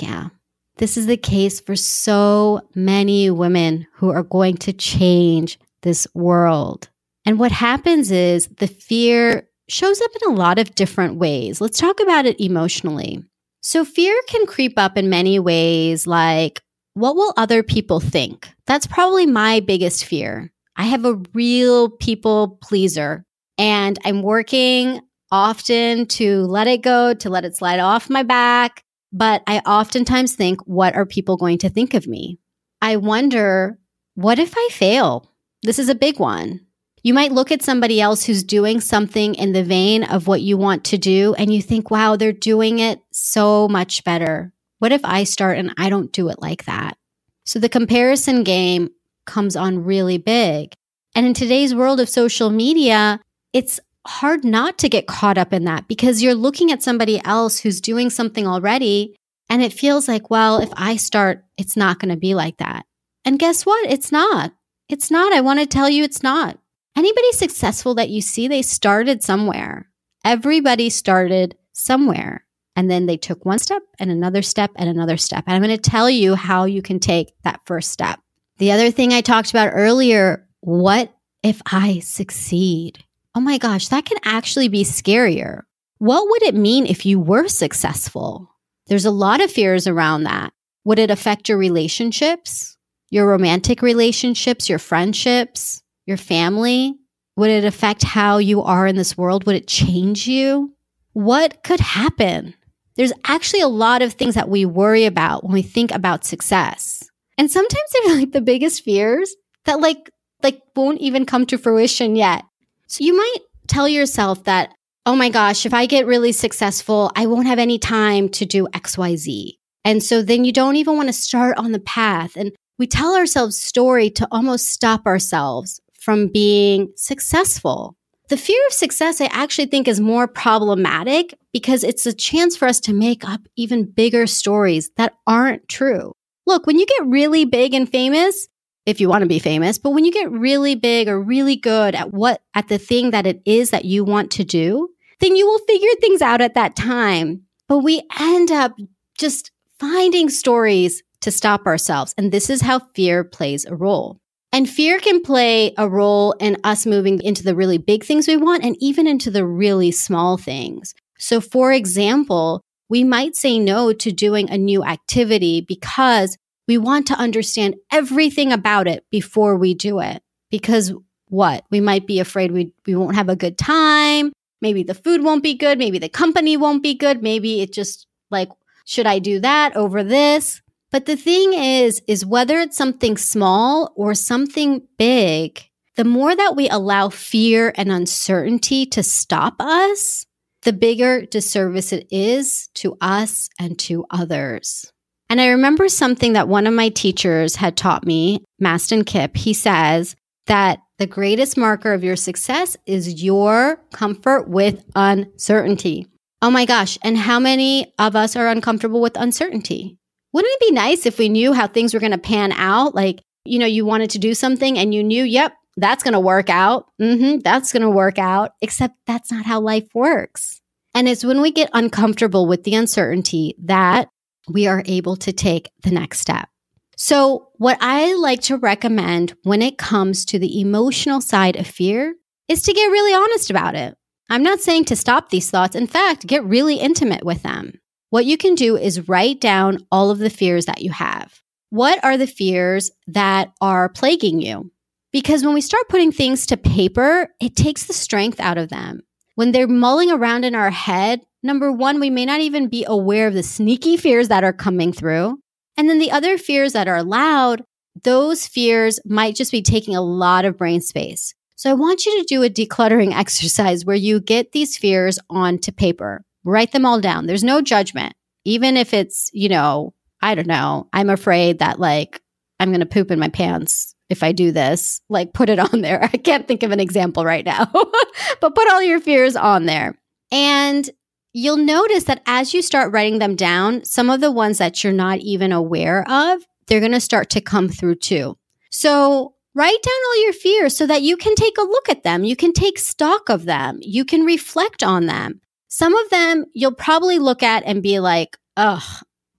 Yeah. 0.00 0.28
This 0.76 0.96
is 0.96 1.06
the 1.06 1.16
case 1.16 1.60
for 1.60 1.76
so 1.76 2.62
many 2.74 3.30
women 3.30 3.86
who 3.94 4.10
are 4.10 4.22
going 4.22 4.56
to 4.58 4.72
change 4.72 5.58
this 5.82 6.06
world. 6.14 6.88
And 7.24 7.38
what 7.38 7.52
happens 7.52 8.10
is 8.10 8.48
the 8.58 8.66
fear 8.66 9.48
shows 9.68 10.00
up 10.00 10.10
in 10.22 10.32
a 10.32 10.36
lot 10.36 10.58
of 10.58 10.74
different 10.74 11.16
ways. 11.16 11.60
Let's 11.60 11.78
talk 11.78 12.00
about 12.00 12.26
it 12.26 12.40
emotionally. 12.40 13.22
So, 13.62 13.84
fear 13.84 14.18
can 14.26 14.46
creep 14.46 14.78
up 14.78 14.96
in 14.96 15.10
many 15.10 15.38
ways, 15.38 16.06
like, 16.06 16.62
what 16.94 17.14
will 17.14 17.34
other 17.36 17.62
people 17.62 18.00
think? 18.00 18.48
That's 18.66 18.86
probably 18.86 19.26
my 19.26 19.60
biggest 19.60 20.04
fear. 20.04 20.50
I 20.76 20.84
have 20.84 21.04
a 21.04 21.20
real 21.34 21.90
people 21.90 22.58
pleaser 22.62 23.24
and 23.58 23.98
I'm 24.04 24.22
working 24.22 25.02
often 25.30 26.06
to 26.06 26.42
let 26.44 26.66
it 26.66 26.82
go, 26.82 27.14
to 27.14 27.30
let 27.30 27.44
it 27.44 27.56
slide 27.56 27.80
off 27.80 28.10
my 28.10 28.22
back. 28.22 28.82
But 29.12 29.42
I 29.46 29.58
oftentimes 29.60 30.34
think, 30.34 30.60
what 30.66 30.94
are 30.94 31.04
people 31.04 31.36
going 31.36 31.58
to 31.58 31.68
think 31.68 31.94
of 31.94 32.06
me? 32.06 32.38
I 32.80 32.96
wonder, 32.96 33.78
what 34.14 34.38
if 34.38 34.54
I 34.56 34.68
fail? 34.72 35.29
This 35.62 35.78
is 35.78 35.88
a 35.88 35.94
big 35.94 36.18
one. 36.18 36.60
You 37.02 37.14
might 37.14 37.32
look 37.32 37.50
at 37.50 37.62
somebody 37.62 38.00
else 38.00 38.24
who's 38.24 38.42
doing 38.42 38.80
something 38.80 39.34
in 39.34 39.52
the 39.52 39.64
vein 39.64 40.04
of 40.04 40.26
what 40.26 40.42
you 40.42 40.58
want 40.58 40.84
to 40.84 40.98
do, 40.98 41.34
and 41.34 41.52
you 41.52 41.62
think, 41.62 41.90
wow, 41.90 42.16
they're 42.16 42.32
doing 42.32 42.78
it 42.78 43.00
so 43.12 43.68
much 43.68 44.04
better. 44.04 44.52
What 44.78 44.92
if 44.92 45.00
I 45.04 45.24
start 45.24 45.58
and 45.58 45.74
I 45.78 45.88
don't 45.88 46.12
do 46.12 46.28
it 46.28 46.40
like 46.40 46.64
that? 46.64 46.96
So 47.44 47.58
the 47.58 47.68
comparison 47.68 48.44
game 48.44 48.90
comes 49.26 49.56
on 49.56 49.84
really 49.84 50.18
big. 50.18 50.72
And 51.14 51.26
in 51.26 51.34
today's 51.34 51.74
world 51.74 52.00
of 52.00 52.08
social 52.08 52.50
media, 52.50 53.20
it's 53.52 53.80
hard 54.06 54.44
not 54.44 54.78
to 54.78 54.88
get 54.88 55.06
caught 55.06 55.38
up 55.38 55.52
in 55.52 55.64
that 55.64 55.88
because 55.88 56.22
you're 56.22 56.34
looking 56.34 56.70
at 56.70 56.82
somebody 56.82 57.20
else 57.24 57.58
who's 57.60 57.80
doing 57.80 58.10
something 58.10 58.46
already. 58.46 59.16
And 59.48 59.62
it 59.62 59.72
feels 59.72 60.06
like, 60.06 60.30
well, 60.30 60.58
if 60.58 60.70
I 60.76 60.96
start, 60.96 61.44
it's 61.58 61.76
not 61.76 61.98
going 61.98 62.10
to 62.10 62.16
be 62.16 62.34
like 62.34 62.58
that. 62.58 62.86
And 63.24 63.38
guess 63.38 63.66
what? 63.66 63.90
It's 63.90 64.12
not. 64.12 64.52
It's 64.90 65.08
not. 65.08 65.32
I 65.32 65.40
want 65.40 65.60
to 65.60 65.66
tell 65.66 65.88
you 65.88 66.02
it's 66.02 66.22
not. 66.22 66.58
Anybody 66.96 67.30
successful 67.30 67.94
that 67.94 68.10
you 68.10 68.20
see, 68.20 68.48
they 68.48 68.60
started 68.60 69.22
somewhere. 69.22 69.88
Everybody 70.24 70.90
started 70.90 71.56
somewhere. 71.72 72.44
And 72.74 72.90
then 72.90 73.06
they 73.06 73.16
took 73.16 73.44
one 73.44 73.60
step 73.60 73.82
and 74.00 74.10
another 74.10 74.42
step 74.42 74.72
and 74.74 74.88
another 74.88 75.16
step. 75.16 75.44
And 75.46 75.54
I'm 75.54 75.62
going 75.62 75.76
to 75.78 75.90
tell 75.90 76.10
you 76.10 76.34
how 76.34 76.64
you 76.64 76.82
can 76.82 76.98
take 76.98 77.32
that 77.44 77.60
first 77.66 77.92
step. 77.92 78.20
The 78.58 78.72
other 78.72 78.90
thing 78.90 79.12
I 79.12 79.20
talked 79.20 79.50
about 79.50 79.70
earlier 79.72 80.46
what 80.60 81.14
if 81.42 81.62
I 81.66 82.00
succeed? 82.00 83.04
Oh 83.34 83.40
my 83.40 83.58
gosh, 83.58 83.88
that 83.88 84.04
can 84.04 84.18
actually 84.24 84.68
be 84.68 84.82
scarier. 84.82 85.62
What 85.98 86.28
would 86.28 86.42
it 86.42 86.54
mean 86.54 86.84
if 86.84 87.06
you 87.06 87.20
were 87.20 87.48
successful? 87.48 88.50
There's 88.88 89.06
a 89.06 89.10
lot 89.10 89.40
of 89.40 89.52
fears 89.52 89.86
around 89.86 90.24
that. 90.24 90.52
Would 90.84 90.98
it 90.98 91.10
affect 91.10 91.48
your 91.48 91.58
relationships, 91.58 92.76
your 93.10 93.26
romantic 93.26 93.82
relationships, 93.82 94.68
your 94.68 94.78
friendships, 94.78 95.82
your 96.06 96.16
family? 96.16 96.94
Would 97.36 97.50
it 97.50 97.64
affect 97.64 98.02
how 98.02 98.38
you 98.38 98.62
are 98.62 98.86
in 98.86 98.96
this 98.96 99.16
world? 99.16 99.44
Would 99.46 99.56
it 99.56 99.66
change 99.66 100.26
you? 100.26 100.74
What 101.12 101.62
could 101.62 101.80
happen? 101.80 102.54
There's 102.96 103.12
actually 103.24 103.62
a 103.62 103.68
lot 103.68 104.02
of 104.02 104.12
things 104.12 104.34
that 104.34 104.48
we 104.48 104.64
worry 104.64 105.04
about 105.04 105.44
when 105.44 105.52
we 105.52 105.62
think 105.62 105.90
about 105.92 106.24
success. 106.24 107.08
And 107.38 107.50
sometimes 107.50 107.90
they're 107.92 108.16
like 108.16 108.32
the 108.32 108.40
biggest 108.40 108.84
fears 108.84 109.34
that 109.64 109.80
like 109.80 110.10
like 110.42 110.60
won't 110.74 111.00
even 111.00 111.26
come 111.26 111.46
to 111.46 111.58
fruition 111.58 112.16
yet. 112.16 112.44
So 112.86 113.04
you 113.04 113.16
might 113.16 113.38
tell 113.68 113.88
yourself 113.88 114.44
that, 114.44 114.74
oh 115.06 115.14
my 115.14 115.28
gosh, 115.28 115.64
if 115.64 115.74
I 115.74 115.86
get 115.86 116.06
really 116.06 116.32
successful, 116.32 117.10
I 117.14 117.26
won't 117.26 117.46
have 117.46 117.58
any 117.58 117.78
time 117.78 118.28
to 118.30 118.44
do 118.44 118.66
XYZ. 118.72 119.52
And 119.84 120.02
so 120.02 120.22
then 120.22 120.44
you 120.44 120.52
don't 120.52 120.76
even 120.76 120.96
want 120.96 121.08
to 121.08 121.12
start 121.12 121.56
on 121.56 121.72
the 121.72 121.80
path. 121.80 122.36
And 122.36 122.52
we 122.80 122.86
tell 122.86 123.14
ourselves 123.14 123.60
story 123.60 124.08
to 124.08 124.26
almost 124.30 124.70
stop 124.70 125.04
ourselves 125.04 125.82
from 126.00 126.28
being 126.28 126.90
successful. 126.96 127.94
The 128.30 128.38
fear 128.38 128.58
of 128.68 128.72
success, 128.72 129.20
I 129.20 129.26
actually 129.26 129.66
think 129.66 129.86
is 129.86 130.00
more 130.00 130.26
problematic 130.26 131.34
because 131.52 131.84
it's 131.84 132.06
a 132.06 132.14
chance 132.14 132.56
for 132.56 132.66
us 132.66 132.80
to 132.80 132.94
make 132.94 133.22
up 133.28 133.42
even 133.54 133.84
bigger 133.84 134.26
stories 134.26 134.90
that 134.96 135.12
aren't 135.26 135.68
true. 135.68 136.14
Look, 136.46 136.66
when 136.66 136.78
you 136.78 136.86
get 136.86 137.06
really 137.06 137.44
big 137.44 137.74
and 137.74 137.86
famous, 137.86 138.48
if 138.86 138.98
you 138.98 139.10
want 139.10 139.24
to 139.24 139.28
be 139.28 139.40
famous, 139.40 139.76
but 139.76 139.90
when 139.90 140.06
you 140.06 140.12
get 140.12 140.32
really 140.32 140.74
big 140.74 141.06
or 141.06 141.20
really 141.20 141.56
good 141.56 141.94
at 141.94 142.14
what, 142.14 142.40
at 142.54 142.68
the 142.68 142.78
thing 142.78 143.10
that 143.10 143.26
it 143.26 143.42
is 143.44 143.70
that 143.70 143.84
you 143.84 144.04
want 144.04 144.30
to 144.30 144.44
do, 144.44 144.88
then 145.18 145.36
you 145.36 145.46
will 145.46 145.58
figure 145.66 145.90
things 146.00 146.22
out 146.22 146.40
at 146.40 146.54
that 146.54 146.76
time. 146.76 147.42
But 147.68 147.80
we 147.80 148.00
end 148.18 148.50
up 148.50 148.72
just 149.18 149.50
finding 149.78 150.30
stories 150.30 151.02
to 151.20 151.30
stop 151.30 151.66
ourselves. 151.66 152.14
And 152.16 152.32
this 152.32 152.50
is 152.50 152.62
how 152.62 152.80
fear 152.94 153.24
plays 153.24 153.64
a 153.64 153.74
role. 153.74 154.18
And 154.52 154.68
fear 154.68 154.98
can 154.98 155.22
play 155.22 155.74
a 155.78 155.88
role 155.88 156.32
in 156.32 156.56
us 156.64 156.84
moving 156.84 157.22
into 157.22 157.44
the 157.44 157.54
really 157.54 157.78
big 157.78 158.04
things 158.04 158.26
we 158.26 158.36
want 158.36 158.64
and 158.64 158.76
even 158.80 159.06
into 159.06 159.30
the 159.30 159.46
really 159.46 159.92
small 159.92 160.36
things. 160.36 160.92
So, 161.18 161.40
for 161.40 161.72
example, 161.72 162.60
we 162.88 163.04
might 163.04 163.36
say 163.36 163.58
no 163.58 163.92
to 163.92 164.10
doing 164.10 164.50
a 164.50 164.58
new 164.58 164.82
activity 164.82 165.60
because 165.60 166.36
we 166.66 166.78
want 166.78 167.06
to 167.08 167.14
understand 167.14 167.76
everything 167.92 168.52
about 168.52 168.88
it 168.88 169.04
before 169.10 169.56
we 169.56 169.74
do 169.74 170.00
it. 170.00 170.22
Because 170.50 170.92
what? 171.28 171.64
We 171.70 171.80
might 171.80 172.06
be 172.06 172.18
afraid 172.18 172.50
we, 172.50 172.72
we 172.86 172.96
won't 172.96 173.14
have 173.14 173.28
a 173.28 173.36
good 173.36 173.56
time. 173.56 174.32
Maybe 174.60 174.82
the 174.82 174.94
food 174.94 175.22
won't 175.22 175.44
be 175.44 175.54
good. 175.54 175.78
Maybe 175.78 175.98
the 175.98 176.08
company 176.08 176.56
won't 176.56 176.82
be 176.82 176.94
good. 176.94 177.22
Maybe 177.22 177.60
it 177.60 177.72
just 177.72 178.06
like, 178.30 178.48
should 178.84 179.06
I 179.06 179.20
do 179.20 179.38
that 179.40 179.76
over 179.76 180.02
this? 180.02 180.60
But 180.90 181.06
the 181.06 181.16
thing 181.16 181.52
is, 181.52 182.02
is 182.08 182.26
whether 182.26 182.58
it's 182.58 182.76
something 182.76 183.16
small 183.16 183.92
or 183.94 184.14
something 184.14 184.86
big, 184.98 185.62
the 185.96 186.04
more 186.04 186.34
that 186.34 186.56
we 186.56 186.68
allow 186.68 187.08
fear 187.10 187.72
and 187.76 187.92
uncertainty 187.92 188.86
to 188.86 189.02
stop 189.02 189.54
us, 189.60 190.26
the 190.62 190.72
bigger 190.72 191.24
disservice 191.26 191.92
it 191.92 192.06
is 192.10 192.68
to 192.74 192.96
us 193.00 193.48
and 193.58 193.78
to 193.80 194.04
others. 194.10 194.92
And 195.28 195.40
I 195.40 195.48
remember 195.48 195.88
something 195.88 196.32
that 196.32 196.48
one 196.48 196.66
of 196.66 196.74
my 196.74 196.88
teachers 196.88 197.56
had 197.56 197.76
taught 197.76 198.04
me, 198.04 198.44
Mastin 198.60 199.06
Kipp. 199.06 199.36
He 199.36 199.54
says 199.54 200.16
that 200.46 200.80
the 200.98 201.06
greatest 201.06 201.56
marker 201.56 201.92
of 201.92 202.02
your 202.02 202.16
success 202.16 202.76
is 202.84 203.22
your 203.22 203.80
comfort 203.92 204.48
with 204.48 204.84
uncertainty. 204.96 206.08
Oh 206.42 206.50
my 206.50 206.64
gosh. 206.64 206.98
And 207.02 207.16
how 207.16 207.38
many 207.38 207.94
of 207.98 208.16
us 208.16 208.34
are 208.34 208.48
uncomfortable 208.48 209.00
with 209.00 209.16
uncertainty? 209.16 209.99
Wouldn't 210.32 210.52
it 210.52 210.68
be 210.68 210.74
nice 210.74 211.06
if 211.06 211.18
we 211.18 211.28
knew 211.28 211.52
how 211.52 211.66
things 211.66 211.92
were 211.92 212.00
going 212.00 212.12
to 212.12 212.18
pan 212.18 212.52
out? 212.52 212.94
Like, 212.94 213.22
you 213.44 213.58
know, 213.58 213.66
you 213.66 213.84
wanted 213.84 214.10
to 214.10 214.18
do 214.18 214.34
something 214.34 214.78
and 214.78 214.94
you 214.94 215.02
knew, 215.02 215.24
yep, 215.24 215.54
that's 215.76 216.02
going 216.02 216.12
to 216.12 216.20
work 216.20 216.50
out. 216.50 216.86
Mm-hmm, 217.00 217.38
that's 217.40 217.72
going 217.72 217.82
to 217.82 217.90
work 217.90 218.18
out. 218.18 218.52
Except 218.60 218.94
that's 219.06 219.32
not 219.32 219.44
how 219.44 219.60
life 219.60 219.88
works. 219.94 220.60
And 220.94 221.08
it's 221.08 221.24
when 221.24 221.40
we 221.40 221.52
get 221.52 221.70
uncomfortable 221.72 222.46
with 222.46 222.64
the 222.64 222.74
uncertainty 222.74 223.54
that 223.64 224.08
we 224.48 224.66
are 224.66 224.82
able 224.86 225.16
to 225.16 225.32
take 225.32 225.70
the 225.82 225.90
next 225.90 226.20
step. 226.20 226.48
So, 226.96 227.48
what 227.56 227.78
I 227.80 228.14
like 228.14 228.42
to 228.42 228.58
recommend 228.58 229.34
when 229.44 229.62
it 229.62 229.78
comes 229.78 230.24
to 230.26 230.38
the 230.38 230.60
emotional 230.60 231.20
side 231.20 231.56
of 231.56 231.66
fear 231.66 232.14
is 232.48 232.62
to 232.62 232.74
get 232.74 232.90
really 232.90 233.14
honest 233.14 233.48
about 233.48 233.74
it. 233.74 233.96
I'm 234.28 234.42
not 234.42 234.60
saying 234.60 234.84
to 234.86 234.96
stop 234.96 235.30
these 235.30 235.50
thoughts. 235.50 235.74
In 235.74 235.86
fact, 235.86 236.26
get 236.26 236.44
really 236.44 236.76
intimate 236.76 237.24
with 237.24 237.42
them. 237.42 237.80
What 238.10 238.26
you 238.26 238.36
can 238.36 238.56
do 238.56 238.76
is 238.76 239.08
write 239.08 239.40
down 239.40 239.86
all 239.92 240.10
of 240.10 240.18
the 240.18 240.30
fears 240.30 240.66
that 240.66 240.82
you 240.82 240.90
have. 240.90 241.40
What 241.70 242.02
are 242.04 242.16
the 242.16 242.26
fears 242.26 242.90
that 243.06 243.52
are 243.60 243.88
plaguing 243.88 244.40
you? 244.40 244.72
Because 245.12 245.44
when 245.44 245.54
we 245.54 245.60
start 245.60 245.88
putting 245.88 246.10
things 246.10 246.44
to 246.46 246.56
paper, 246.56 247.28
it 247.40 247.54
takes 247.54 247.86
the 247.86 247.92
strength 247.92 248.40
out 248.40 248.58
of 248.58 248.68
them. 248.68 249.02
When 249.36 249.52
they're 249.52 249.68
mulling 249.68 250.10
around 250.10 250.44
in 250.44 250.56
our 250.56 250.70
head, 250.70 251.20
number 251.44 251.70
one, 251.70 252.00
we 252.00 252.10
may 252.10 252.26
not 252.26 252.40
even 252.40 252.68
be 252.68 252.84
aware 252.84 253.28
of 253.28 253.34
the 253.34 253.44
sneaky 253.44 253.96
fears 253.96 254.26
that 254.26 254.42
are 254.42 254.52
coming 254.52 254.92
through. 254.92 255.38
And 255.76 255.88
then 255.88 256.00
the 256.00 256.10
other 256.10 256.36
fears 256.36 256.72
that 256.72 256.88
are 256.88 257.04
loud, 257.04 257.62
those 258.02 258.46
fears 258.46 258.98
might 259.04 259.36
just 259.36 259.52
be 259.52 259.62
taking 259.62 259.94
a 259.94 260.02
lot 260.02 260.44
of 260.44 260.58
brain 260.58 260.80
space. 260.80 261.32
So 261.54 261.70
I 261.70 261.74
want 261.74 262.06
you 262.06 262.18
to 262.18 262.26
do 262.26 262.42
a 262.42 262.50
decluttering 262.50 263.12
exercise 263.16 263.84
where 263.84 263.94
you 263.94 264.20
get 264.20 264.50
these 264.50 264.76
fears 264.76 265.20
onto 265.30 265.70
paper, 265.70 266.24
write 266.44 266.72
them 266.72 266.86
all 266.86 267.00
down. 267.00 267.26
There's 267.26 267.44
no 267.44 267.60
judgment. 267.60 268.14
Even 268.44 268.76
if 268.76 268.94
it's, 268.94 269.30
you 269.32 269.48
know, 269.48 269.94
I 270.22 270.34
don't 270.34 270.46
know, 270.46 270.88
I'm 270.92 271.10
afraid 271.10 271.58
that 271.58 271.78
like 271.78 272.20
I'm 272.58 272.70
going 272.70 272.80
to 272.80 272.86
poop 272.86 273.10
in 273.10 273.18
my 273.18 273.28
pants 273.28 273.94
if 274.08 274.22
I 274.22 274.32
do 274.32 274.52
this, 274.52 275.00
like 275.08 275.32
put 275.32 275.48
it 275.48 275.58
on 275.58 275.80
there. 275.80 276.02
I 276.12 276.16
can't 276.16 276.46
think 276.46 276.62
of 276.62 276.72
an 276.72 276.80
example 276.80 277.24
right 277.24 277.44
now, 277.44 277.66
but 278.40 278.54
put 278.54 278.70
all 278.70 278.82
your 278.82 279.00
fears 279.00 279.36
on 279.36 279.66
there. 279.66 279.98
And 280.32 280.88
you'll 281.32 281.56
notice 281.56 282.04
that 282.04 282.22
as 282.26 282.52
you 282.52 282.62
start 282.62 282.92
writing 282.92 283.18
them 283.18 283.36
down, 283.36 283.84
some 283.84 284.10
of 284.10 284.20
the 284.20 284.32
ones 284.32 284.58
that 284.58 284.82
you're 284.82 284.92
not 284.92 285.18
even 285.20 285.52
aware 285.52 286.08
of, 286.10 286.42
they're 286.66 286.80
going 286.80 286.92
to 286.92 287.00
start 287.00 287.30
to 287.30 287.40
come 287.40 287.68
through 287.68 287.96
too. 287.96 288.36
So 288.70 289.34
write 289.54 289.82
down 289.82 289.92
all 290.08 290.22
your 290.24 290.32
fears 290.32 290.76
so 290.76 290.86
that 290.86 291.02
you 291.02 291.16
can 291.16 291.34
take 291.34 291.58
a 291.58 291.62
look 291.62 291.88
at 291.88 292.02
them. 292.02 292.24
You 292.24 292.36
can 292.36 292.52
take 292.52 292.78
stock 292.78 293.28
of 293.28 293.44
them. 293.44 293.78
You 293.80 294.04
can 294.04 294.24
reflect 294.24 294.82
on 294.82 295.06
them. 295.06 295.40
Some 295.70 295.96
of 295.96 296.10
them 296.10 296.44
you'll 296.52 296.74
probably 296.74 297.18
look 297.18 297.42
at 297.42 297.62
and 297.64 297.82
be 297.82 298.00
like, 298.00 298.36
ugh, 298.56 298.82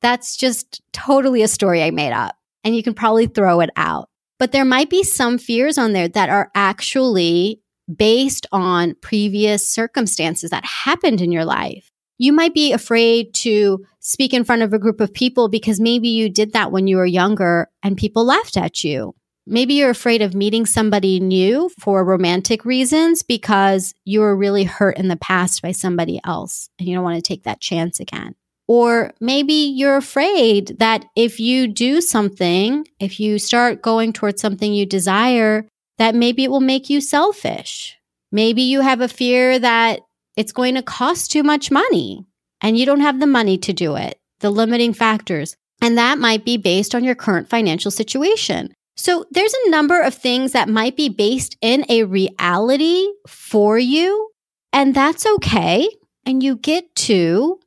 that's 0.01 0.37
just 0.37 0.81
totally 0.93 1.43
a 1.43 1.47
story 1.47 1.83
I 1.83 1.91
made 1.91 2.13
up. 2.13 2.35
And 2.63 2.75
you 2.75 2.83
can 2.83 2.93
probably 2.93 3.27
throw 3.27 3.59
it 3.59 3.69
out. 3.75 4.09
But 4.39 4.53
there 4.53 4.65
might 4.65 4.89
be 4.89 5.03
some 5.03 5.37
fears 5.37 5.77
on 5.77 5.93
there 5.93 6.07
that 6.07 6.29
are 6.29 6.49
actually 6.55 7.61
based 7.93 8.47
on 8.51 8.95
previous 9.01 9.67
circumstances 9.67 10.49
that 10.51 10.65
happened 10.65 11.21
in 11.21 11.31
your 11.31 11.45
life. 11.45 11.91
You 12.17 12.31
might 12.31 12.53
be 12.53 12.71
afraid 12.71 13.33
to 13.35 13.83
speak 13.99 14.33
in 14.33 14.43
front 14.43 14.61
of 14.61 14.73
a 14.73 14.79
group 14.79 15.01
of 15.01 15.13
people 15.13 15.49
because 15.49 15.79
maybe 15.79 16.07
you 16.07 16.29
did 16.29 16.53
that 16.53 16.71
when 16.71 16.87
you 16.87 16.97
were 16.97 17.05
younger 17.05 17.69
and 17.83 17.97
people 17.97 18.23
laughed 18.23 18.57
at 18.57 18.83
you. 18.83 19.15
Maybe 19.51 19.73
you're 19.73 19.89
afraid 19.89 20.21
of 20.21 20.33
meeting 20.33 20.65
somebody 20.65 21.19
new 21.19 21.69
for 21.77 22.05
romantic 22.05 22.63
reasons 22.63 23.21
because 23.21 23.93
you 24.05 24.21
were 24.21 24.33
really 24.33 24.63
hurt 24.63 24.97
in 24.97 25.09
the 25.09 25.17
past 25.17 25.61
by 25.61 25.73
somebody 25.73 26.21
else 26.23 26.69
and 26.79 26.87
you 26.87 26.95
don't 26.95 27.03
want 27.03 27.17
to 27.17 27.21
take 27.21 27.43
that 27.43 27.59
chance 27.59 27.99
again. 27.99 28.33
Or 28.69 29.11
maybe 29.19 29.53
you're 29.53 29.97
afraid 29.97 30.77
that 30.79 31.03
if 31.17 31.41
you 31.41 31.67
do 31.67 31.99
something, 31.99 32.87
if 32.97 33.19
you 33.19 33.37
start 33.37 33.81
going 33.81 34.13
towards 34.13 34.41
something 34.41 34.73
you 34.73 34.85
desire, 34.85 35.67
that 35.97 36.15
maybe 36.15 36.45
it 36.45 36.49
will 36.49 36.61
make 36.61 36.89
you 36.89 37.01
selfish. 37.01 37.97
Maybe 38.31 38.61
you 38.61 38.79
have 38.79 39.01
a 39.01 39.09
fear 39.09 39.59
that 39.59 39.99
it's 40.37 40.53
going 40.53 40.75
to 40.75 40.81
cost 40.81 41.29
too 41.29 41.43
much 41.43 41.69
money 41.71 42.25
and 42.61 42.77
you 42.77 42.85
don't 42.85 43.01
have 43.01 43.19
the 43.19 43.27
money 43.27 43.57
to 43.57 43.73
do 43.73 43.97
it, 43.97 44.17
the 44.39 44.49
limiting 44.49 44.93
factors. 44.93 45.57
And 45.81 45.97
that 45.97 46.19
might 46.19 46.45
be 46.45 46.55
based 46.55 46.95
on 46.95 47.03
your 47.03 47.15
current 47.15 47.49
financial 47.49 47.91
situation. 47.91 48.73
So 49.01 49.25
there's 49.31 49.55
a 49.65 49.71
number 49.71 49.99
of 49.99 50.13
things 50.13 50.51
that 50.51 50.69
might 50.69 50.95
be 50.95 51.09
based 51.09 51.57
in 51.59 51.85
a 51.89 52.03
reality 52.03 53.07
for 53.27 53.79
you, 53.79 54.29
and 54.71 54.93
that's 54.93 55.25
okay. 55.25 55.89
And 56.23 56.43
you 56.43 56.55
get 56.55 56.95
to 57.07 57.59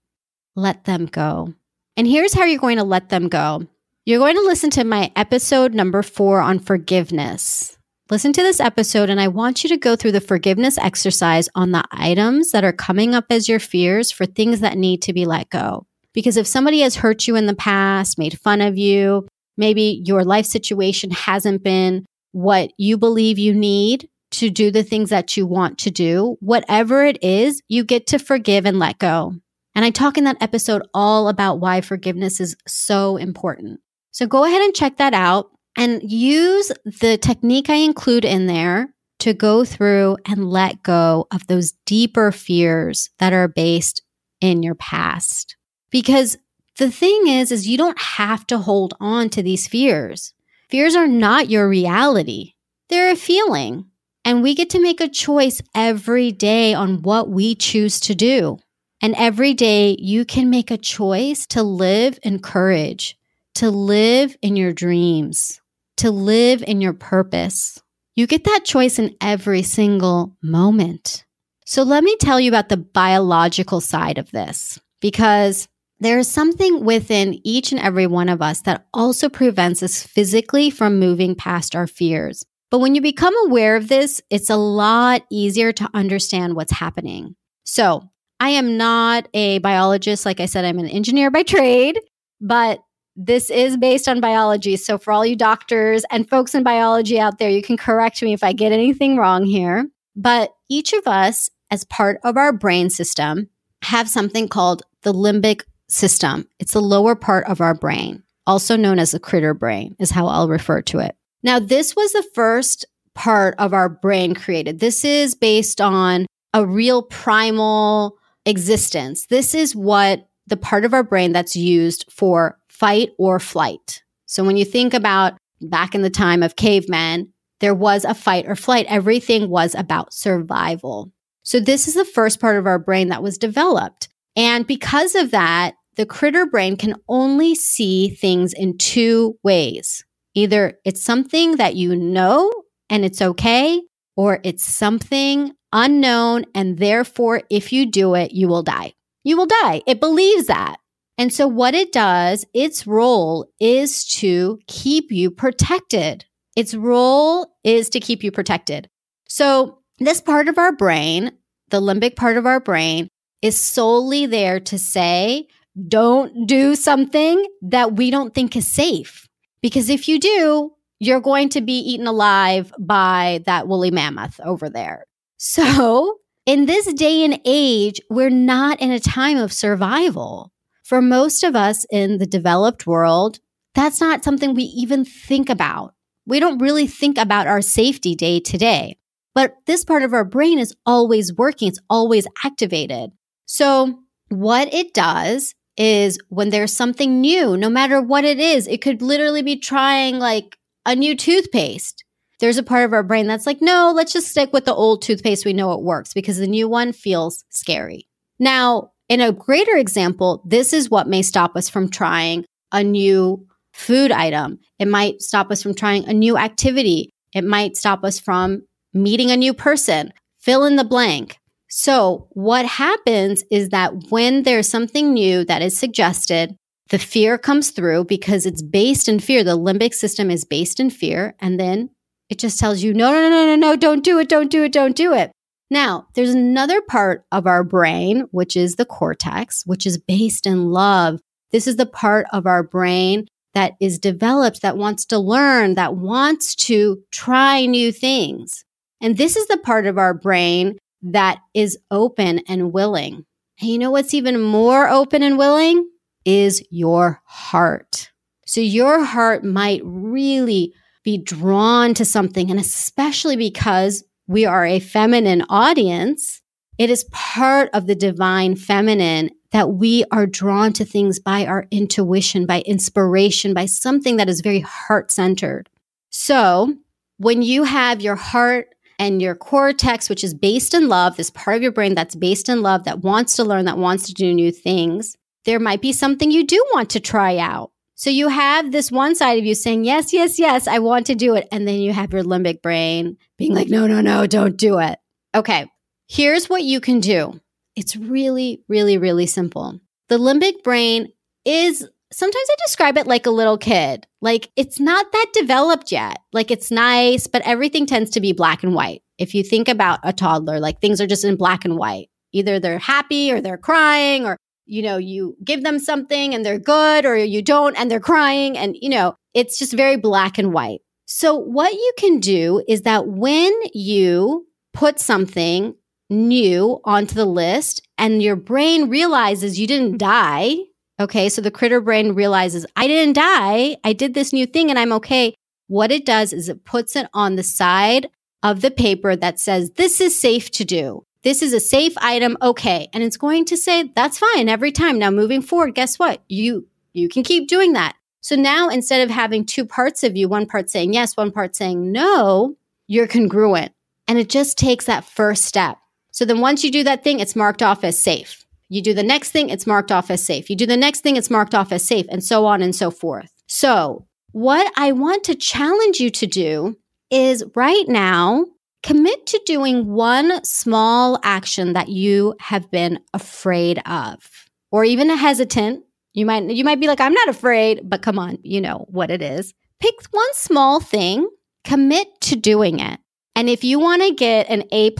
let 0.55 0.85
them 0.85 1.07
go. 1.07 1.53
And 1.97 2.07
here's 2.07 2.35
how 2.35 2.45
you're 2.45 2.61
going 2.61 2.79
to 2.79 2.85
let 2.85 3.09
them 3.09 3.29
go 3.29 3.67
you're 4.05 4.21
going 4.21 4.37
to 4.37 4.43
listen 4.43 4.71
to 4.71 4.85
my 4.85 5.11
episode 5.17 5.75
number 5.75 6.05
four 6.05 6.39
on 6.39 6.61
forgiveness. 6.61 7.79
Listen 8.11 8.33
to 8.33 8.43
this 8.43 8.61
episode, 8.61 9.11
and 9.11 9.21
I 9.21 9.27
want 9.27 9.65
you 9.65 9.71
to 9.71 9.77
go 9.77 9.97
through 9.97 10.13
the 10.13 10.21
forgiveness 10.21 10.79
exercise 10.79 11.49
on 11.57 11.73
the 11.73 11.83
items 11.91 12.53
that 12.53 12.63
are 12.63 12.73
coming 12.73 13.13
up 13.13 13.25
as 13.31 13.49
your 13.49 13.59
fears 13.59 14.13
for 14.13 14.25
things 14.25 14.61
that 14.61 14.79
need 14.79 15.03
to 15.03 15.13
be 15.13 15.25
let 15.25 15.51
go. 15.51 15.85
Because 16.13 16.37
if 16.37 16.47
somebody 16.47 16.79
has 16.83 16.95
hurt 16.95 17.27
you 17.27 17.35
in 17.35 17.47
the 17.47 17.57
past, 17.57 18.21
made 18.21 18.39
fun 18.39 18.61
of 18.61 18.79
you, 18.79 19.27
maybe 19.57 20.03
your 20.05 20.25
life 20.25 20.47
situation 20.47 21.11
hasn't 21.11 21.63
been 21.63 22.05
what 22.33 22.73
you 22.79 22.99
believe 22.99 23.39
you 23.39 23.55
need 23.55 24.09
to 24.33 24.51
do 24.51 24.71
the 24.71 24.83
things 24.83 25.11
that 25.11 25.37
you 25.37 25.47
want 25.47 25.79
to 25.79 25.91
do, 25.91 26.37
whatever 26.41 27.05
it 27.05 27.23
is, 27.23 27.63
you 27.69 27.85
get 27.85 28.09
to 28.09 28.19
forgive 28.19 28.67
and 28.67 28.79
let 28.79 28.99
go. 28.99 29.35
And 29.75 29.85
I 29.85 29.91
talk 29.91 30.19
in 30.19 30.25
that 30.25 30.41
episode 30.41 30.83
all 30.93 31.29
about 31.29 31.61
why 31.61 31.81
forgiveness 31.81 32.41
is 32.41 32.57
so 32.67 33.17
important. 33.17 33.81
So 34.11 34.27
go 34.27 34.45
ahead 34.45 34.63
and 34.63 34.75
check 34.75 34.97
that 34.97 35.15
out 35.15 35.51
and 35.77 36.01
use 36.03 36.71
the 36.85 37.19
technique 37.19 37.71
I 37.71 37.77
include 37.77 38.25
in 38.25 38.47
there 38.47 38.95
to 39.21 39.35
go 39.35 39.65
through 39.65 40.17
and 40.27 40.51
let 40.51 40.83
go 40.83 41.27
of 41.31 41.47
those 41.47 41.73
deeper 41.87 42.31
fears 42.31 43.11
that 43.19 43.33
are 43.33 43.49
based 43.49 44.03
in 44.41 44.63
your 44.63 44.75
past. 44.75 45.57
Because 45.91 46.37
the 46.79 46.91
thing 46.91 47.29
is 47.29 47.53
is 47.53 47.69
you 47.69 47.77
don't 47.77 48.01
have 48.01 48.47
to 48.49 48.59
hold 48.59 48.95
on 49.01 49.29
to 49.31 49.43
these 49.43 49.69
fears. 49.69 50.33
Fears 50.69 50.97
are 50.97 51.07
not 51.07 51.51
your 51.51 51.69
reality. 51.69 52.55
They're 52.89 53.13
a 53.13 53.17
feeling. 53.17 53.87
And 54.25 54.43
we 54.43 54.55
get 54.55 54.71
to 54.71 54.81
make 54.81 55.01
a 55.01 55.09
choice 55.09 55.61
every 55.75 56.33
day 56.33 56.73
on 56.75 57.03
what 57.03 57.29
we 57.29 57.55
choose 57.55 58.01
to 58.01 58.15
do. 58.15 58.59
And 59.03 59.15
every 59.17 59.53
day 59.53 59.97
you 59.99 60.25
can 60.25 60.49
make 60.49 60.71
a 60.71 60.79
choice 60.79 61.47
to 61.49 61.63
live 61.63 62.19
in 62.23 62.41
courage, 62.41 63.19
to 63.57 63.71
live 63.71 64.35
in 64.41 64.57
your 64.57 64.73
dreams, 64.73 65.61
to 65.99 66.11
live 66.11 66.63
in 66.67 66.81
your 66.81 66.95
purpose. 66.95 67.81
You 68.17 68.27
get 68.27 68.45
that 68.45 68.65
choice 68.65 68.99
in 68.99 69.15
every 69.21 69.63
single 69.63 70.37
moment. 70.43 71.25
So 71.67 71.83
let 71.83 72.03
me 72.03 72.17
tell 72.17 72.41
you 72.41 72.49
about 72.49 72.69
the 72.69 72.77
biological 72.77 73.81
side 73.81 74.19
of 74.19 74.31
this 74.31 74.79
because 75.01 75.69
there 76.05 76.19
is 76.19 76.29
something 76.29 76.85
within 76.85 77.41
each 77.45 77.73
and 77.73 77.81
every 77.81 78.07
one 78.07 78.29
of 78.29 78.43
us 78.43 78.63
that 78.63 78.87
also 78.93 79.29
prevents 79.29 79.83
us 79.83 80.03
physically 80.03 80.71
from 80.71 80.99
moving 80.99 81.35
past 81.35 81.75
our 81.75 81.87
fears. 81.87 82.45
But 82.71 82.81
when 82.81 82.95
you 82.95 83.01
become 83.01 83.35
aware 83.47 83.77
of 83.77 83.89
this, 83.89 84.21
it's 84.31 84.51
a 84.51 84.57
lot 84.57 85.23
easier 85.31 85.73
to 85.73 85.89
understand 85.95 86.57
what's 86.57 86.73
happening. 86.73 87.37
So 87.65 88.11
I 88.41 88.51
am 88.51 88.77
not 88.77 89.29
a 89.33 89.59
biologist. 89.59 90.27
Like 90.27 90.41
I 90.41 90.47
said, 90.47 90.65
I'm 90.65 90.79
an 90.79 90.89
engineer 90.89 91.31
by 91.31 91.43
trade, 91.43 92.01
but 92.41 92.81
this 93.17 93.49
is 93.49 93.77
based 93.77 94.09
on 94.09 94.21
biology. 94.21 94.77
So, 94.77 94.99
for 94.99 95.13
all 95.13 95.25
you 95.25 95.37
doctors 95.37 96.05
and 96.11 96.29
folks 96.29 96.55
in 96.55 96.65
biology 96.65 97.19
out 97.19 97.39
there, 97.39 97.49
you 97.49 97.63
can 97.63 97.77
correct 97.77 98.21
me 98.23 98.33
if 98.33 98.43
I 98.43 98.53
get 98.53 98.73
anything 98.73 99.17
wrong 99.17 99.45
here. 99.45 99.87
But 100.17 100.53
each 100.69 100.93
of 100.93 101.07
us, 101.07 101.49
as 101.71 101.85
part 101.85 102.19
of 102.25 102.37
our 102.37 102.53
brain 102.53 102.91
system, 102.91 103.49
have 103.83 104.09
something 104.09 104.49
called 104.49 104.83
the 105.03 105.13
limbic 105.13 105.63
system. 105.89 106.47
It's 106.59 106.73
the 106.73 106.81
lower 106.81 107.15
part 107.15 107.47
of 107.47 107.61
our 107.61 107.75
brain, 107.75 108.23
also 108.47 108.77
known 108.77 108.99
as 108.99 109.13
the 109.13 109.21
critter 109.21 109.55
brain, 109.55 109.97
is 109.99 110.11
how 110.11 110.27
I'll 110.27 110.49
refer 110.49 110.83
to 110.83 110.99
it. 110.99 111.17
Now, 111.43 111.59
this 111.59 111.95
was 111.95 112.13
the 112.13 112.27
first 112.35 112.87
part 113.15 113.55
of 113.59 113.73
our 113.73 113.89
brain 113.89 114.35
created. 114.35 114.81
This 114.81 115.05
is 115.05 115.35
based 115.35 115.81
on 115.81 116.27
a 116.53 116.67
real 116.67 117.03
primal 117.03 118.17
existence. 118.47 119.27
This 119.27 119.55
is 119.55 119.75
what 119.77 120.29
the 120.47 120.57
part 120.57 120.85
of 120.85 120.93
our 120.93 121.03
brain 121.03 121.33
that's 121.33 121.57
used 121.57 122.05
for 122.11 122.59
fight 122.69 123.11
or 123.19 123.39
flight. 123.39 124.03
So 124.27 124.45
when 124.45 124.57
you 124.57 124.65
think 124.65 124.95
about 124.95 125.35
back 125.61 125.95
in 125.95 126.03
the 126.03 126.11
time 126.11 126.43
of 126.43 126.57
cavemen, 126.57 127.33
there 127.61 127.75
was 127.75 128.05
a 128.05 128.15
fight 128.15 128.47
or 128.47 128.57
flight. 128.57 128.87
Everything 128.89 129.49
was 129.49 129.75
about 129.75 130.13
survival. 130.13 131.13
So 131.45 131.61
this 131.61 131.89
is 131.89 131.95
the 131.95 132.05
first 132.05 132.41
part 132.41 132.57
of 132.57 132.67
our 132.67 132.79
brain 132.79 133.09
that 133.09 133.23
was 133.23 133.39
developed. 133.39 134.09
And 134.37 134.67
because 134.67 135.15
of 135.15 135.31
that, 135.31 135.75
the 135.97 136.07
critter 136.07 136.47
brain 136.47 136.77
can 136.77 136.97
only 137.09 137.55
see 137.55 138.09
things 138.09 138.53
in 138.53 138.79
two 138.79 139.39
ways. 139.43 140.05
Either 140.35 140.79
it's 140.85 141.03
something 141.03 141.57
that 141.57 141.77
you 141.77 141.95
know 141.95 142.51
and 142.91 143.05
it's 143.05 143.23
okay, 143.23 143.81
or 144.17 144.41
it's 144.45 144.65
something 144.65 145.53
unknown. 145.73 146.45
And 146.55 146.79
therefore, 146.79 147.43
if 147.51 147.73
you 147.73 147.87
do 147.87 148.15
it, 148.15 148.33
you 148.33 148.49
will 148.49 148.63
die. 148.63 148.95
You 149.23 149.37
will 149.37 149.47
die. 149.47 149.83
It 149.87 150.01
believes 150.01 150.47
that. 150.47 150.77
And 151.17 151.33
so, 151.33 151.47
what 151.47 151.75
it 151.75 151.93
does, 151.93 152.45
its 152.53 152.87
role 152.87 153.47
is 153.61 154.05
to 154.17 154.59
keep 154.67 155.13
you 155.13 155.31
protected. 155.31 156.25
Its 156.57 156.75
role 156.75 157.55
is 157.63 157.89
to 157.91 158.01
keep 158.01 158.25
you 158.25 158.33
protected. 158.33 158.89
So, 159.29 159.79
this 159.99 160.21
part 160.21 160.49
of 160.49 160.59
our 160.59 160.73
brain, 160.73 161.33
the 161.71 161.81
limbic 161.81 162.17
part 162.17 162.37
of 162.37 162.47
our 162.47 162.61
brain, 162.61 163.09
is 163.45 163.61
solely 163.61 164.25
there 164.25 164.59
to 164.59 164.79
say, 164.79 165.47
don't 165.87 166.47
do 166.47 166.75
something 166.75 167.45
that 167.61 167.93
we 167.93 168.11
don't 168.11 168.35
think 168.35 168.57
is 168.57 168.67
safe. 168.67 169.29
Because 169.61 169.91
if 169.91 170.09
you 170.09 170.19
do, 170.19 170.73
you're 170.99 171.21
going 171.21 171.51
to 171.51 171.61
be 171.61 171.79
eaten 171.79 172.07
alive 172.07 172.73
by 172.79 173.43
that 173.45 173.69
woolly 173.69 173.91
mammoth 173.91 174.41
over 174.43 174.71
there. 174.71 175.05
So, 175.37 176.21
in 176.47 176.65
this 176.65 176.91
day 176.95 177.23
and 177.23 177.39
age, 177.45 178.01
we're 178.09 178.31
not 178.31 178.81
in 178.81 178.91
a 178.91 178.99
time 178.99 179.37
of 179.37 179.53
survival. 179.53 180.51
For 180.83 181.03
most 181.03 181.43
of 181.45 181.55
us 181.55 181.85
in 181.91 182.17
the 182.17 182.27
developed 182.27 182.87
world, 182.87 183.41
that's 183.75 184.01
not 184.01 184.25
something 184.25 184.55
we 184.55 184.63
even 184.63 185.05
think 185.05 185.51
about. 185.51 185.93
We 186.27 186.41
don't 186.41 186.63
really 186.63 186.87
think 186.87 187.19
about 187.19 187.47
our 187.47 187.61
safety 187.61 188.15
day 188.15 188.41
to 188.41 188.57
day. 188.57 188.97
But 189.35 189.55
this 189.67 189.85
part 189.85 190.03
of 190.03 190.15
our 190.15 190.25
brain 190.25 190.59
is 190.59 190.75
always 190.87 191.35
working, 191.35 191.69
it's 191.69 191.81
always 191.91 192.27
activated. 192.43 193.11
So, 193.47 193.99
what 194.29 194.73
it 194.73 194.95
does 194.95 195.55
is 195.77 196.19
when 196.29 196.51
there's 196.51 196.73
something 196.73 197.21
new, 197.21 197.57
no 197.57 197.69
matter 197.69 198.01
what 198.01 198.25
it 198.25 198.39
is, 198.39 198.67
it 198.67 198.81
could 198.81 199.03
literally 199.03 199.43
be 199.43 199.57
trying 199.57 200.19
like 200.19 200.57
a 200.87 200.95
new 200.95 201.17
toothpaste. 201.17 202.05
There's 202.41 202.59
a 202.59 202.63
part 202.63 202.85
of 202.85 202.93
our 202.93 203.03
brain 203.03 203.27
that's 203.27 203.47
like, 203.47 203.61
no, 203.61 203.93
let's 203.95 204.13
just 204.13 204.29
stick 204.29 204.53
with 204.53 204.65
the 204.65 204.75
old 204.75 205.03
toothpaste. 205.03 205.45
We 205.45 205.53
know 205.53 205.73
it 205.73 205.83
works 205.83 206.13
because 206.13 206.39
the 206.39 206.47
new 206.47 206.69
one 206.69 206.93
feels 206.93 207.45
scary. 207.51 208.07
Now, 208.39 208.91
in 209.09 209.21
a 209.21 209.33
greater 209.33 209.77
example, 209.77 210.43
this 210.47 210.73
is 210.73 210.91
what 210.91 211.09
may 211.09 211.23
stop 211.23 211.57
us 211.57 211.69
from 211.69 211.89
trying 211.89 212.45
a 212.73 212.83
new 212.83 213.47
food 213.73 214.11
item. 214.11 214.59
It 214.79 214.89
might 214.89 215.21
stop 215.21 215.51
us 215.51 215.63
from 215.63 215.75
trying 215.75 216.07
a 216.07 216.13
new 216.13 216.37
activity. 216.37 217.11
It 217.35 217.45
might 217.45 217.77
stop 217.77 218.05
us 218.05 218.19
from 218.19 218.63
meeting 218.93 219.31
a 219.31 219.37
new 219.37 219.55
person. 219.55 220.13
Fill 220.41 220.65
in 220.65 220.77
the 220.77 220.85
blank. 220.85 221.39
So, 221.77 222.29
what 222.31 222.67
happens 222.67 223.43
is 223.51 223.71
that 223.71 224.09
when 224.09 224.45
there's 224.45 224.69
something 224.69 225.13
new 225.13 225.45
that 225.47 225.61
is 225.61 225.77
suggested, 225.77 226.55
the 226.91 227.01
fear 227.01 227.37
comes 227.37 227.73
through 227.73 228.05
because 228.05 228.47
it's 228.47 228.63
based 228.63 229.09
in 229.09 229.19
fear. 229.19 229.43
The 229.43 229.59
limbic 229.59 229.93
system 229.93 230.31
is 230.31 230.45
based 230.45 230.79
in 230.79 230.89
fear. 230.89 231.35
And 231.41 231.59
then 231.59 231.91
it 232.31 232.39
just 232.39 232.61
tells 232.61 232.85
you, 232.85 232.95
no, 232.95 233.11
no, 233.11 233.23
no, 233.23 233.29
no, 233.29 233.47
no, 233.47 233.57
no, 233.57 233.77
don't 233.77 234.05
do 234.05 234.21
it, 234.21 234.29
don't 234.29 234.53
do 234.53 234.63
it, 234.63 234.71
don't 234.71 234.95
do 234.95 235.15
it. 235.15 235.33
Now, 235.69 236.07
there's 236.15 236.33
another 236.33 236.81
part 236.81 237.25
of 237.33 237.45
our 237.45 237.65
brain, 237.65 238.29
which 238.31 238.57
is 238.57 238.77
the 238.77 238.87
cortex, 238.87 239.67
which 239.67 239.85
is 239.85 239.99
based 239.99 240.47
in 240.47 240.71
love. 240.71 241.19
This 241.51 241.67
is 241.67 241.75
the 241.75 241.87
part 241.87 242.29
of 242.33 242.47
our 242.47 242.63
brain 242.63 243.27
that 243.55 243.73
is 243.81 243.99
developed, 243.99 244.63
that 244.63 244.77
wants 244.77 245.05
to 245.07 245.19
learn, 245.19 245.75
that 245.75 245.97
wants 245.97 246.55
to 246.55 247.03
try 247.11 247.67
new 247.67 247.91
things. 247.91 248.65
And 249.01 249.17
this 249.17 249.35
is 249.35 249.49
the 249.49 249.59
part 249.59 249.87
of 249.87 249.99
our 249.99 250.15
brain 250.15 250.79
that 251.05 251.39
is 251.53 251.79
open 251.91 252.41
and 252.49 252.73
willing. 252.73 253.25
And 253.61 253.71
you 253.71 253.79
know 253.79 253.91
what's 253.91 254.15
even 254.15 254.41
more 254.41 254.89
open 254.89 255.23
and 255.23 255.39
willing? 255.39 255.89
Is 256.25 256.65
your 256.71 257.21
heart. 257.25 258.11
So 258.47 258.61
your 258.61 259.05
heart 259.05 259.45
might 259.45 259.83
really 259.85 260.73
be 261.05 261.19
drawn 261.19 261.95
to 261.95 262.05
something. 262.05 262.51
And 262.51 262.59
especially 262.59 263.37
because 263.37 264.05
we 264.27 264.47
are 264.47 264.65
a 264.65 264.81
feminine 264.81 265.45
audience, 265.49 266.41
it 266.79 266.91
is 266.91 267.05
part 267.13 267.69
of 267.73 267.87
the 267.87 267.95
divine 267.95 268.57
feminine 268.57 269.31
that 269.53 269.71
we 269.71 270.05
are 270.11 270.27
drawn 270.27 270.73
to 270.73 270.85
things 270.85 271.21
by 271.21 271.47
our 271.47 271.67
intuition, 271.71 272.47
by 272.47 272.63
inspiration, 272.63 273.55
by 273.55 273.67
something 273.67 274.17
that 274.17 274.29
is 274.29 274.41
very 274.41 274.61
heart 274.61 275.13
centered. 275.13 275.69
So 276.11 276.75
when 277.19 277.43
you 277.43 277.63
have 277.63 278.01
your 278.01 278.17
heart 278.17 278.74
and 278.99 279.21
your 279.21 279.35
cortex, 279.35 280.09
which 280.09 280.25
is 280.25 280.35
based 280.35 280.75
in 280.75 280.89
love, 280.89 281.17
this 281.17 281.31
part 281.31 281.57
of 281.57 281.63
your 281.63 281.73
brain 281.73 281.95
that's 281.95 282.15
based 282.15 282.49
in 282.49 282.63
love, 282.63 282.85
that 282.85 283.01
wants 283.01 283.37
to 283.37 283.45
learn, 283.45 283.65
that 283.65 283.79
wants 283.79 284.07
to 284.07 284.15
do 284.15 284.33
new 284.33 284.53
things, 284.53 285.17
there 285.45 285.61
might 285.61 285.83
be 285.83 285.93
something 285.93 286.31
you 286.31 286.47
do 286.47 286.65
want 286.73 286.91
to 286.91 287.01
try 287.01 287.39
out. 287.39 287.71
So 287.97 288.11
you 288.11 288.29
have 288.29 288.73
this 288.73 288.91
one 288.91 289.15
side 289.15 289.39
of 289.39 289.45
you 289.45 289.55
saying, 289.55 289.85
yes, 289.85 290.13
yes, 290.13 290.39
yes, 290.39 290.67
I 290.67 290.79
want 290.81 291.07
to 291.07 291.15
do 291.15 291.35
it. 291.35 291.47
And 291.53 291.67
then 291.67 291.81
you 291.81 291.93
have 291.93 292.13
your 292.13 292.25
limbic 292.25 292.61
brain 292.61 293.17
being 293.39 293.55
like, 293.55 293.69
no, 293.69 293.87
no, 293.87 294.01
no, 294.01 294.27
don't 294.27 294.57
do 294.57 294.79
it. 294.79 294.99
Okay, 295.35 295.71
here's 296.09 296.49
what 296.49 296.63
you 296.63 296.81
can 296.81 297.01
do. 297.01 297.41
It's 297.77 297.97
really, 297.97 298.63
really, 298.69 298.99
really 298.99 299.27
simple. 299.27 299.81
The 300.09 300.19
limbic 300.19 300.63
brain 300.63 301.13
is 301.45 301.89
sometimes 302.15 302.47
I 302.51 302.55
describe 302.67 302.97
it 302.97 303.07
like 303.07 303.27
a 303.27 303.31
little 303.31 303.59
kid. 303.59 304.07
Like 304.21 304.51
it's 304.57 304.81
not 304.81 305.11
that 305.13 305.27
developed 305.33 305.93
yet. 305.93 306.19
Like 306.33 306.51
it's 306.51 306.71
nice, 306.71 307.27
but 307.27 307.43
everything 307.45 307.87
tends 307.87 308.11
to 308.13 308.21
be 308.21 308.33
black 308.33 308.63
and 308.63 308.75
white. 308.75 309.03
If 309.19 309.35
you 309.35 309.43
think 309.43 309.69
about 309.69 310.01
a 310.03 310.13
toddler, 310.13 310.61
like 310.61 310.81
things 310.81 311.01
are 311.01 311.07
just 311.07 311.25
in 311.25 311.37
black 311.37 311.65
and 311.65 311.77
white. 311.77 312.09
Either 312.33 312.59
they're 312.59 312.79
happy 312.79 313.31
or 313.31 313.41
they're 313.41 313.59
crying 313.59 314.27
or 314.27 314.37
you 314.67 314.81
know, 314.81 314.97
you 314.97 315.37
give 315.45 315.63
them 315.63 315.79
something 315.79 316.35
and 316.35 316.45
they're 316.45 316.59
good 316.59 317.05
or 317.05 317.17
you 317.17 317.43
don't 317.43 317.77
and 317.77 317.91
they're 317.91 318.01
crying 318.01 318.57
and 318.57 318.77
you 318.81 318.89
know, 318.89 319.15
it's 319.35 319.59
just 319.59 319.73
very 319.73 319.97
black 319.97 320.39
and 320.39 320.53
white. 320.53 320.81
So 321.07 321.35
what 321.35 321.75
you 321.75 321.93
can 321.99 322.19
do 322.19 322.63
is 322.67 322.83
that 322.83 323.07
when 323.07 323.53
you 323.75 324.47
put 324.73 324.99
something 324.99 325.75
new 326.09 326.81
onto 326.85 327.15
the 327.15 327.27
list 327.27 327.87
and 327.99 328.23
your 328.23 328.37
brain 328.37 328.89
realizes 328.89 329.59
you 329.59 329.67
didn't 329.67 329.99
die, 329.99 330.57
Okay. 331.01 331.29
So 331.29 331.43
the 331.43 331.51
critter 331.51 331.81
brain 331.81 332.15
realizes 332.15 332.67
I 332.77 332.87
didn't 332.87 333.15
die. 333.15 333.77
I 333.83 333.93
did 333.93 334.15
this 334.15 334.33
new 334.33 334.47
thing 334.47 334.71
and 334.71 334.79
I'm 334.79 334.93
okay. 334.93 335.35
What 335.67 335.91
it 335.91 336.07
does 336.07 336.33
is 336.33 336.49
it 336.49 336.65
puts 336.65 336.95
it 336.95 337.09
on 337.15 337.37
the 337.37 337.43
side 337.43 338.11
of 338.43 338.61
the 338.61 338.71
paper 338.71 339.17
that 339.17 339.41
says, 339.41 339.71
this 339.73 340.01
is 340.01 340.21
safe 340.21 340.51
to 340.53 340.65
do. 340.65 341.05
This 341.23 341.41
is 341.43 341.53
a 341.55 341.61
safe 341.61 341.95
item. 341.99 342.37
Okay. 342.43 342.89
And 342.93 343.03
it's 343.03 343.17
going 343.17 343.47
to 343.47 343.57
say, 343.57 343.91
that's 343.97 344.19
fine 344.19 344.49
every 344.49 344.71
time. 344.71 344.99
Now 344.99 345.11
moving 345.11 345.43
forward, 345.43 345.75
guess 345.75 345.99
what? 345.99 346.23
You, 346.29 346.69
you 346.93 347.09
can 347.09 347.23
keep 347.23 347.49
doing 347.49 347.73
that. 347.73 347.97
So 348.21 348.37
now 348.37 348.69
instead 348.69 349.01
of 349.01 349.11
having 349.11 349.45
two 349.45 349.65
parts 349.65 350.05
of 350.05 350.17
you, 350.17 350.29
one 350.29 350.47
part 350.47 350.71
saying 350.71 350.93
yes, 350.93 351.17
one 351.17 351.33
part 351.33 351.57
saying 351.57 351.91
no, 351.91 352.57
you're 352.87 353.09
congruent. 353.09 353.73
And 354.07 354.19
it 354.19 354.29
just 354.29 354.59
takes 354.59 354.85
that 354.85 355.05
first 355.05 355.45
step. 355.45 355.79
So 356.11 356.25
then 356.25 356.41
once 356.41 356.63
you 356.63 356.71
do 356.71 356.85
that 356.85 357.03
thing, 357.03 357.21
it's 357.21 357.35
marked 357.35 357.63
off 357.63 357.83
as 357.83 357.99
safe. 357.99 358.44
You 358.69 358.83
do 358.83 358.95
the 358.95 359.03
next 359.03 359.31
thing, 359.31 359.51
it's 359.51 359.67
marked 359.67 359.93
off 359.93 360.11
as 360.11 360.25
safe. 360.25 360.49
You 360.49 360.57
do 360.57 360.67
the 360.67 360.77
next 360.77 361.01
thing, 361.01 361.17
it's 361.17 361.31
marked 361.31 361.55
off 361.55 361.73
as 361.73 361.85
safe, 361.85 362.07
and 362.09 362.25
so 362.25 362.47
on 362.47 362.63
and 362.63 362.75
so 362.75 362.91
forth. 362.91 363.31
So, 363.47 364.07
what 364.33 364.73
I 364.77 364.93
want 364.93 365.25
to 365.25 365.35
challenge 365.35 366.01
you 366.01 366.11
to 366.11 366.27
do 366.27 366.77
is 367.11 367.45
right 367.55 367.85
now, 367.87 368.47
commit 368.83 369.27
to 369.27 369.41
doing 369.47 369.87
one 369.87 370.45
small 370.45 371.19
action 371.23 371.73
that 371.73 371.89
you 371.89 372.35
have 372.41 372.71
been 372.71 373.01
afraid 373.15 373.81
of 373.87 374.29
or 374.71 374.85
even 374.85 375.11
a 375.11 375.17
hesitant. 375.17 375.85
You 376.13 376.27
might 376.27 376.51
you 376.51 376.65
might 376.65 376.81
be 376.81 376.87
like 376.87 377.01
I'm 377.01 377.13
not 377.13 377.29
afraid, 377.29 377.81
but 377.85 378.03
come 378.03 378.19
on, 378.19 378.39
you 378.43 378.61
know 378.61 378.87
what 378.89 379.11
it 379.11 379.23
is. 379.23 379.55
Pick 379.81 379.95
one 380.11 380.35
small 380.35 380.81
thing, 380.81 381.29
commit 381.65 382.09
to 382.23 382.37
doing 382.37 382.81
it. 382.81 383.01
And 383.37 383.49
if 383.49 383.65
you 383.65 383.81
want 383.81 384.03
to 384.03 384.15
get 384.15 384.49
an 384.49 384.65
A++ 384.71 384.93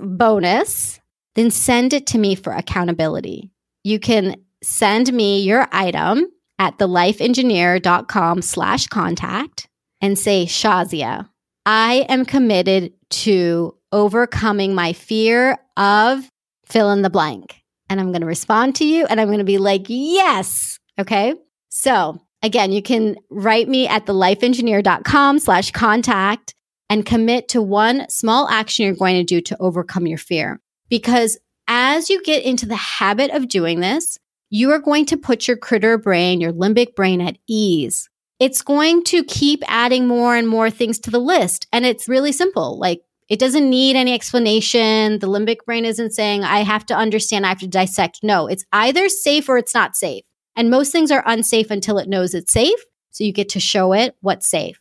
bonus, 0.00 1.00
then 1.34 1.50
send 1.50 1.92
it 1.92 2.06
to 2.08 2.18
me 2.18 2.34
for 2.34 2.52
accountability. 2.52 3.50
You 3.82 3.98
can 3.98 4.36
send 4.62 5.12
me 5.12 5.42
your 5.42 5.68
item 5.72 6.26
at 6.58 6.78
thelifeengineer.com 6.78 8.42
slash 8.42 8.86
contact 8.86 9.68
and 10.00 10.18
say, 10.18 10.46
Shazia, 10.46 11.28
I 11.66 12.06
am 12.08 12.24
committed 12.24 12.92
to 13.10 13.76
overcoming 13.92 14.74
my 14.74 14.92
fear 14.92 15.58
of 15.76 16.28
fill 16.66 16.90
in 16.90 17.02
the 17.02 17.10
blank. 17.10 17.62
And 17.90 18.00
I'm 18.00 18.12
going 18.12 18.22
to 18.22 18.26
respond 18.26 18.76
to 18.76 18.84
you 18.84 19.06
and 19.06 19.20
I'm 19.20 19.28
going 19.28 19.38
to 19.38 19.44
be 19.44 19.58
like, 19.58 19.86
yes. 19.88 20.78
Okay. 20.98 21.34
So 21.68 22.20
again, 22.42 22.72
you 22.72 22.82
can 22.82 23.16
write 23.30 23.68
me 23.68 23.86
at 23.86 24.06
thelifeengineer.com 24.06 25.38
slash 25.38 25.70
contact 25.72 26.54
and 26.88 27.04
commit 27.04 27.48
to 27.48 27.62
one 27.62 28.08
small 28.08 28.48
action 28.48 28.84
you're 28.84 28.94
going 28.94 29.16
to 29.16 29.24
do 29.24 29.40
to 29.40 29.56
overcome 29.60 30.06
your 30.06 30.18
fear. 30.18 30.60
Because 30.88 31.38
as 31.66 32.10
you 32.10 32.22
get 32.22 32.44
into 32.44 32.66
the 32.66 32.76
habit 32.76 33.30
of 33.30 33.48
doing 33.48 33.80
this, 33.80 34.18
you 34.50 34.70
are 34.70 34.78
going 34.78 35.06
to 35.06 35.16
put 35.16 35.48
your 35.48 35.56
critter 35.56 35.98
brain, 35.98 36.40
your 36.40 36.52
limbic 36.52 36.94
brain 36.94 37.20
at 37.20 37.38
ease. 37.48 38.08
It's 38.38 38.62
going 38.62 39.02
to 39.04 39.24
keep 39.24 39.62
adding 39.66 40.06
more 40.06 40.36
and 40.36 40.46
more 40.46 40.70
things 40.70 40.98
to 41.00 41.10
the 41.10 41.18
list. 41.18 41.66
And 41.72 41.86
it's 41.86 42.08
really 42.08 42.32
simple. 42.32 42.78
Like 42.78 43.02
It 43.28 43.38
doesn't 43.38 43.68
need 43.70 43.96
any 43.96 44.12
explanation. 44.12 45.18
The 45.18 45.28
limbic 45.28 45.64
brain 45.64 45.84
isn't 45.84 46.12
saying, 46.12 46.44
I 46.44 46.58
have 46.60 46.84
to 46.86 46.94
understand, 46.94 47.46
I 47.46 47.50
have 47.50 47.60
to 47.60 47.66
dissect. 47.66 48.20
No, 48.22 48.46
it's 48.46 48.64
either 48.72 49.08
safe 49.08 49.48
or 49.48 49.56
it's 49.56 49.74
not 49.74 49.96
safe. 49.96 50.24
And 50.56 50.70
most 50.70 50.92
things 50.92 51.10
are 51.10 51.22
unsafe 51.26 51.70
until 51.70 51.98
it 51.98 52.08
knows 52.08 52.34
it's 52.34 52.52
safe. 52.52 52.78
So 53.10 53.24
you 53.24 53.32
get 53.32 53.48
to 53.50 53.60
show 53.60 53.92
it 53.92 54.16
what's 54.20 54.48
safe. 54.48 54.78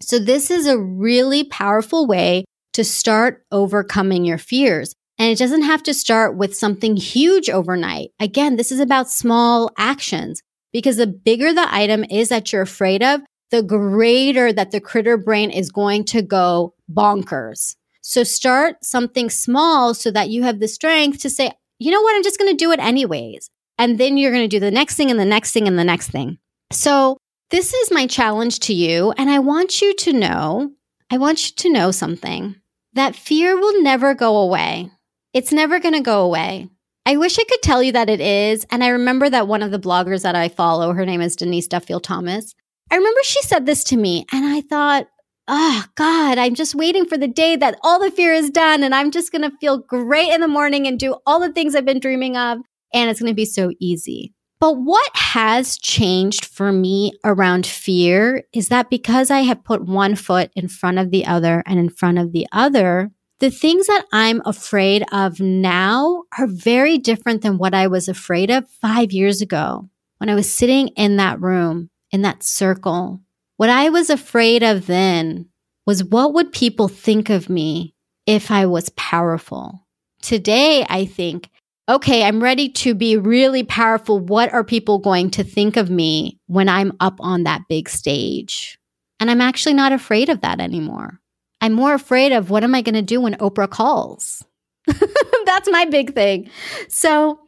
So 0.00 0.18
this 0.18 0.50
is 0.50 0.66
a 0.66 0.78
really 0.78 1.44
powerful 1.44 2.06
way 2.06 2.44
to 2.72 2.84
start 2.84 3.44
overcoming 3.52 4.24
your 4.24 4.38
fears. 4.38 4.94
And 5.18 5.30
it 5.30 5.38
doesn't 5.38 5.62
have 5.62 5.82
to 5.84 5.94
start 5.94 6.36
with 6.36 6.56
something 6.56 6.96
huge 6.96 7.48
overnight. 7.48 8.10
Again, 8.18 8.56
this 8.56 8.72
is 8.72 8.80
about 8.80 9.10
small 9.10 9.70
actions 9.78 10.42
because 10.72 10.96
the 10.96 11.06
bigger 11.06 11.52
the 11.52 11.72
item 11.72 12.04
is 12.10 12.28
that 12.30 12.52
you're 12.52 12.62
afraid 12.62 13.02
of, 13.02 13.20
the 13.50 13.62
greater 13.62 14.52
that 14.52 14.72
the 14.72 14.80
critter 14.80 15.16
brain 15.16 15.50
is 15.50 15.70
going 15.70 16.04
to 16.06 16.22
go 16.22 16.74
bonkers. 16.92 17.76
So 18.00 18.24
start 18.24 18.84
something 18.84 19.30
small 19.30 19.94
so 19.94 20.10
that 20.10 20.30
you 20.30 20.42
have 20.42 20.58
the 20.58 20.68
strength 20.68 21.20
to 21.20 21.30
say, 21.30 21.52
you 21.78 21.90
know 21.90 22.02
what, 22.02 22.16
I'm 22.16 22.24
just 22.24 22.38
going 22.38 22.50
to 22.50 22.56
do 22.56 22.72
it 22.72 22.80
anyways. 22.80 23.50
And 23.78 23.98
then 23.98 24.16
you're 24.16 24.32
going 24.32 24.44
to 24.44 24.56
do 24.56 24.60
the 24.60 24.70
next 24.70 24.96
thing 24.96 25.10
and 25.10 25.18
the 25.18 25.24
next 25.24 25.52
thing 25.52 25.68
and 25.68 25.78
the 25.78 25.84
next 25.84 26.10
thing. 26.10 26.38
So 26.72 27.18
this 27.50 27.72
is 27.72 27.92
my 27.92 28.06
challenge 28.06 28.60
to 28.60 28.74
you. 28.74 29.12
And 29.16 29.30
I 29.30 29.38
want 29.38 29.80
you 29.80 29.94
to 29.94 30.12
know, 30.12 30.72
I 31.10 31.18
want 31.18 31.48
you 31.48 31.54
to 31.56 31.72
know 31.72 31.90
something 31.92 32.56
that 32.94 33.16
fear 33.16 33.56
will 33.56 33.82
never 33.82 34.14
go 34.14 34.36
away. 34.38 34.90
It's 35.34 35.52
never 35.52 35.80
going 35.80 35.94
to 35.94 36.00
go 36.00 36.22
away. 36.22 36.68
I 37.04 37.16
wish 37.16 37.38
I 37.38 37.44
could 37.44 37.60
tell 37.60 37.82
you 37.82 37.90
that 37.92 38.08
it 38.08 38.20
is. 38.20 38.64
And 38.70 38.84
I 38.84 38.88
remember 38.88 39.28
that 39.28 39.48
one 39.48 39.62
of 39.62 39.72
the 39.72 39.80
bloggers 39.80 40.22
that 40.22 40.36
I 40.36 40.48
follow, 40.48 40.92
her 40.92 41.04
name 41.04 41.20
is 41.20 41.34
Denise 41.34 41.66
Duffield 41.66 42.04
Thomas. 42.04 42.54
I 42.90 42.96
remember 42.96 43.20
she 43.24 43.42
said 43.42 43.66
this 43.66 43.82
to 43.84 43.96
me, 43.96 44.26
and 44.30 44.44
I 44.44 44.60
thought, 44.60 45.08
oh, 45.48 45.84
God, 45.96 46.38
I'm 46.38 46.54
just 46.54 46.74
waiting 46.74 47.04
for 47.04 47.18
the 47.18 47.26
day 47.26 47.56
that 47.56 47.78
all 47.82 47.98
the 47.98 48.10
fear 48.12 48.32
is 48.32 48.48
done, 48.48 48.82
and 48.84 48.94
I'm 48.94 49.10
just 49.10 49.32
going 49.32 49.42
to 49.42 49.56
feel 49.58 49.78
great 49.78 50.32
in 50.32 50.40
the 50.40 50.48
morning 50.48 50.86
and 50.86 50.98
do 50.98 51.16
all 51.26 51.40
the 51.40 51.52
things 51.52 51.74
I've 51.74 51.84
been 51.84 51.98
dreaming 51.98 52.36
of, 52.36 52.58
and 52.92 53.10
it's 53.10 53.20
going 53.20 53.32
to 53.32 53.34
be 53.34 53.44
so 53.44 53.72
easy. 53.80 54.32
But 54.60 54.74
what 54.74 55.10
has 55.14 55.76
changed 55.78 56.44
for 56.44 56.72
me 56.72 57.12
around 57.24 57.66
fear 57.66 58.44
is 58.52 58.68
that 58.68 58.88
because 58.88 59.30
I 59.30 59.40
have 59.40 59.64
put 59.64 59.84
one 59.84 60.14
foot 60.14 60.50
in 60.54 60.68
front 60.68 60.98
of 60.98 61.10
the 61.10 61.26
other 61.26 61.62
and 61.66 61.78
in 61.78 61.90
front 61.90 62.18
of 62.18 62.32
the 62.32 62.46
other, 62.52 63.10
the 63.40 63.50
things 63.50 63.86
that 63.88 64.04
I'm 64.12 64.42
afraid 64.44 65.04
of 65.12 65.40
now 65.40 66.22
are 66.38 66.46
very 66.46 66.98
different 66.98 67.42
than 67.42 67.58
what 67.58 67.74
I 67.74 67.88
was 67.88 68.08
afraid 68.08 68.50
of 68.50 68.68
five 68.68 69.12
years 69.12 69.40
ago 69.40 69.88
when 70.18 70.30
I 70.30 70.34
was 70.34 70.52
sitting 70.52 70.88
in 70.88 71.16
that 71.16 71.40
room, 71.40 71.90
in 72.10 72.22
that 72.22 72.42
circle. 72.42 73.20
What 73.56 73.70
I 73.70 73.88
was 73.88 74.08
afraid 74.08 74.62
of 74.62 74.86
then 74.86 75.48
was 75.86 76.04
what 76.04 76.32
would 76.32 76.52
people 76.52 76.88
think 76.88 77.28
of 77.28 77.50
me 77.50 77.94
if 78.26 78.50
I 78.50 78.66
was 78.66 78.88
powerful? 78.90 79.86
Today, 80.22 80.86
I 80.88 81.04
think, 81.04 81.50
okay, 81.88 82.24
I'm 82.24 82.42
ready 82.42 82.68
to 82.70 82.94
be 82.94 83.16
really 83.16 83.64
powerful. 83.64 84.18
What 84.18 84.52
are 84.52 84.64
people 84.64 84.98
going 84.98 85.30
to 85.32 85.44
think 85.44 85.76
of 85.76 85.90
me 85.90 86.38
when 86.46 86.68
I'm 86.68 86.92
up 87.00 87.16
on 87.20 87.42
that 87.44 87.62
big 87.68 87.88
stage? 87.88 88.78
And 89.20 89.30
I'm 89.30 89.40
actually 89.40 89.74
not 89.74 89.92
afraid 89.92 90.28
of 90.28 90.40
that 90.40 90.60
anymore. 90.60 91.20
I'm 91.64 91.72
more 91.72 91.94
afraid 91.94 92.32
of 92.32 92.50
what 92.50 92.62
am 92.62 92.74
I 92.74 92.82
going 92.82 92.94
to 92.94 93.00
do 93.00 93.22
when 93.22 93.36
Oprah 93.36 93.70
calls? 93.70 94.44
That's 95.46 95.70
my 95.70 95.86
big 95.86 96.14
thing. 96.14 96.50
So 96.90 97.40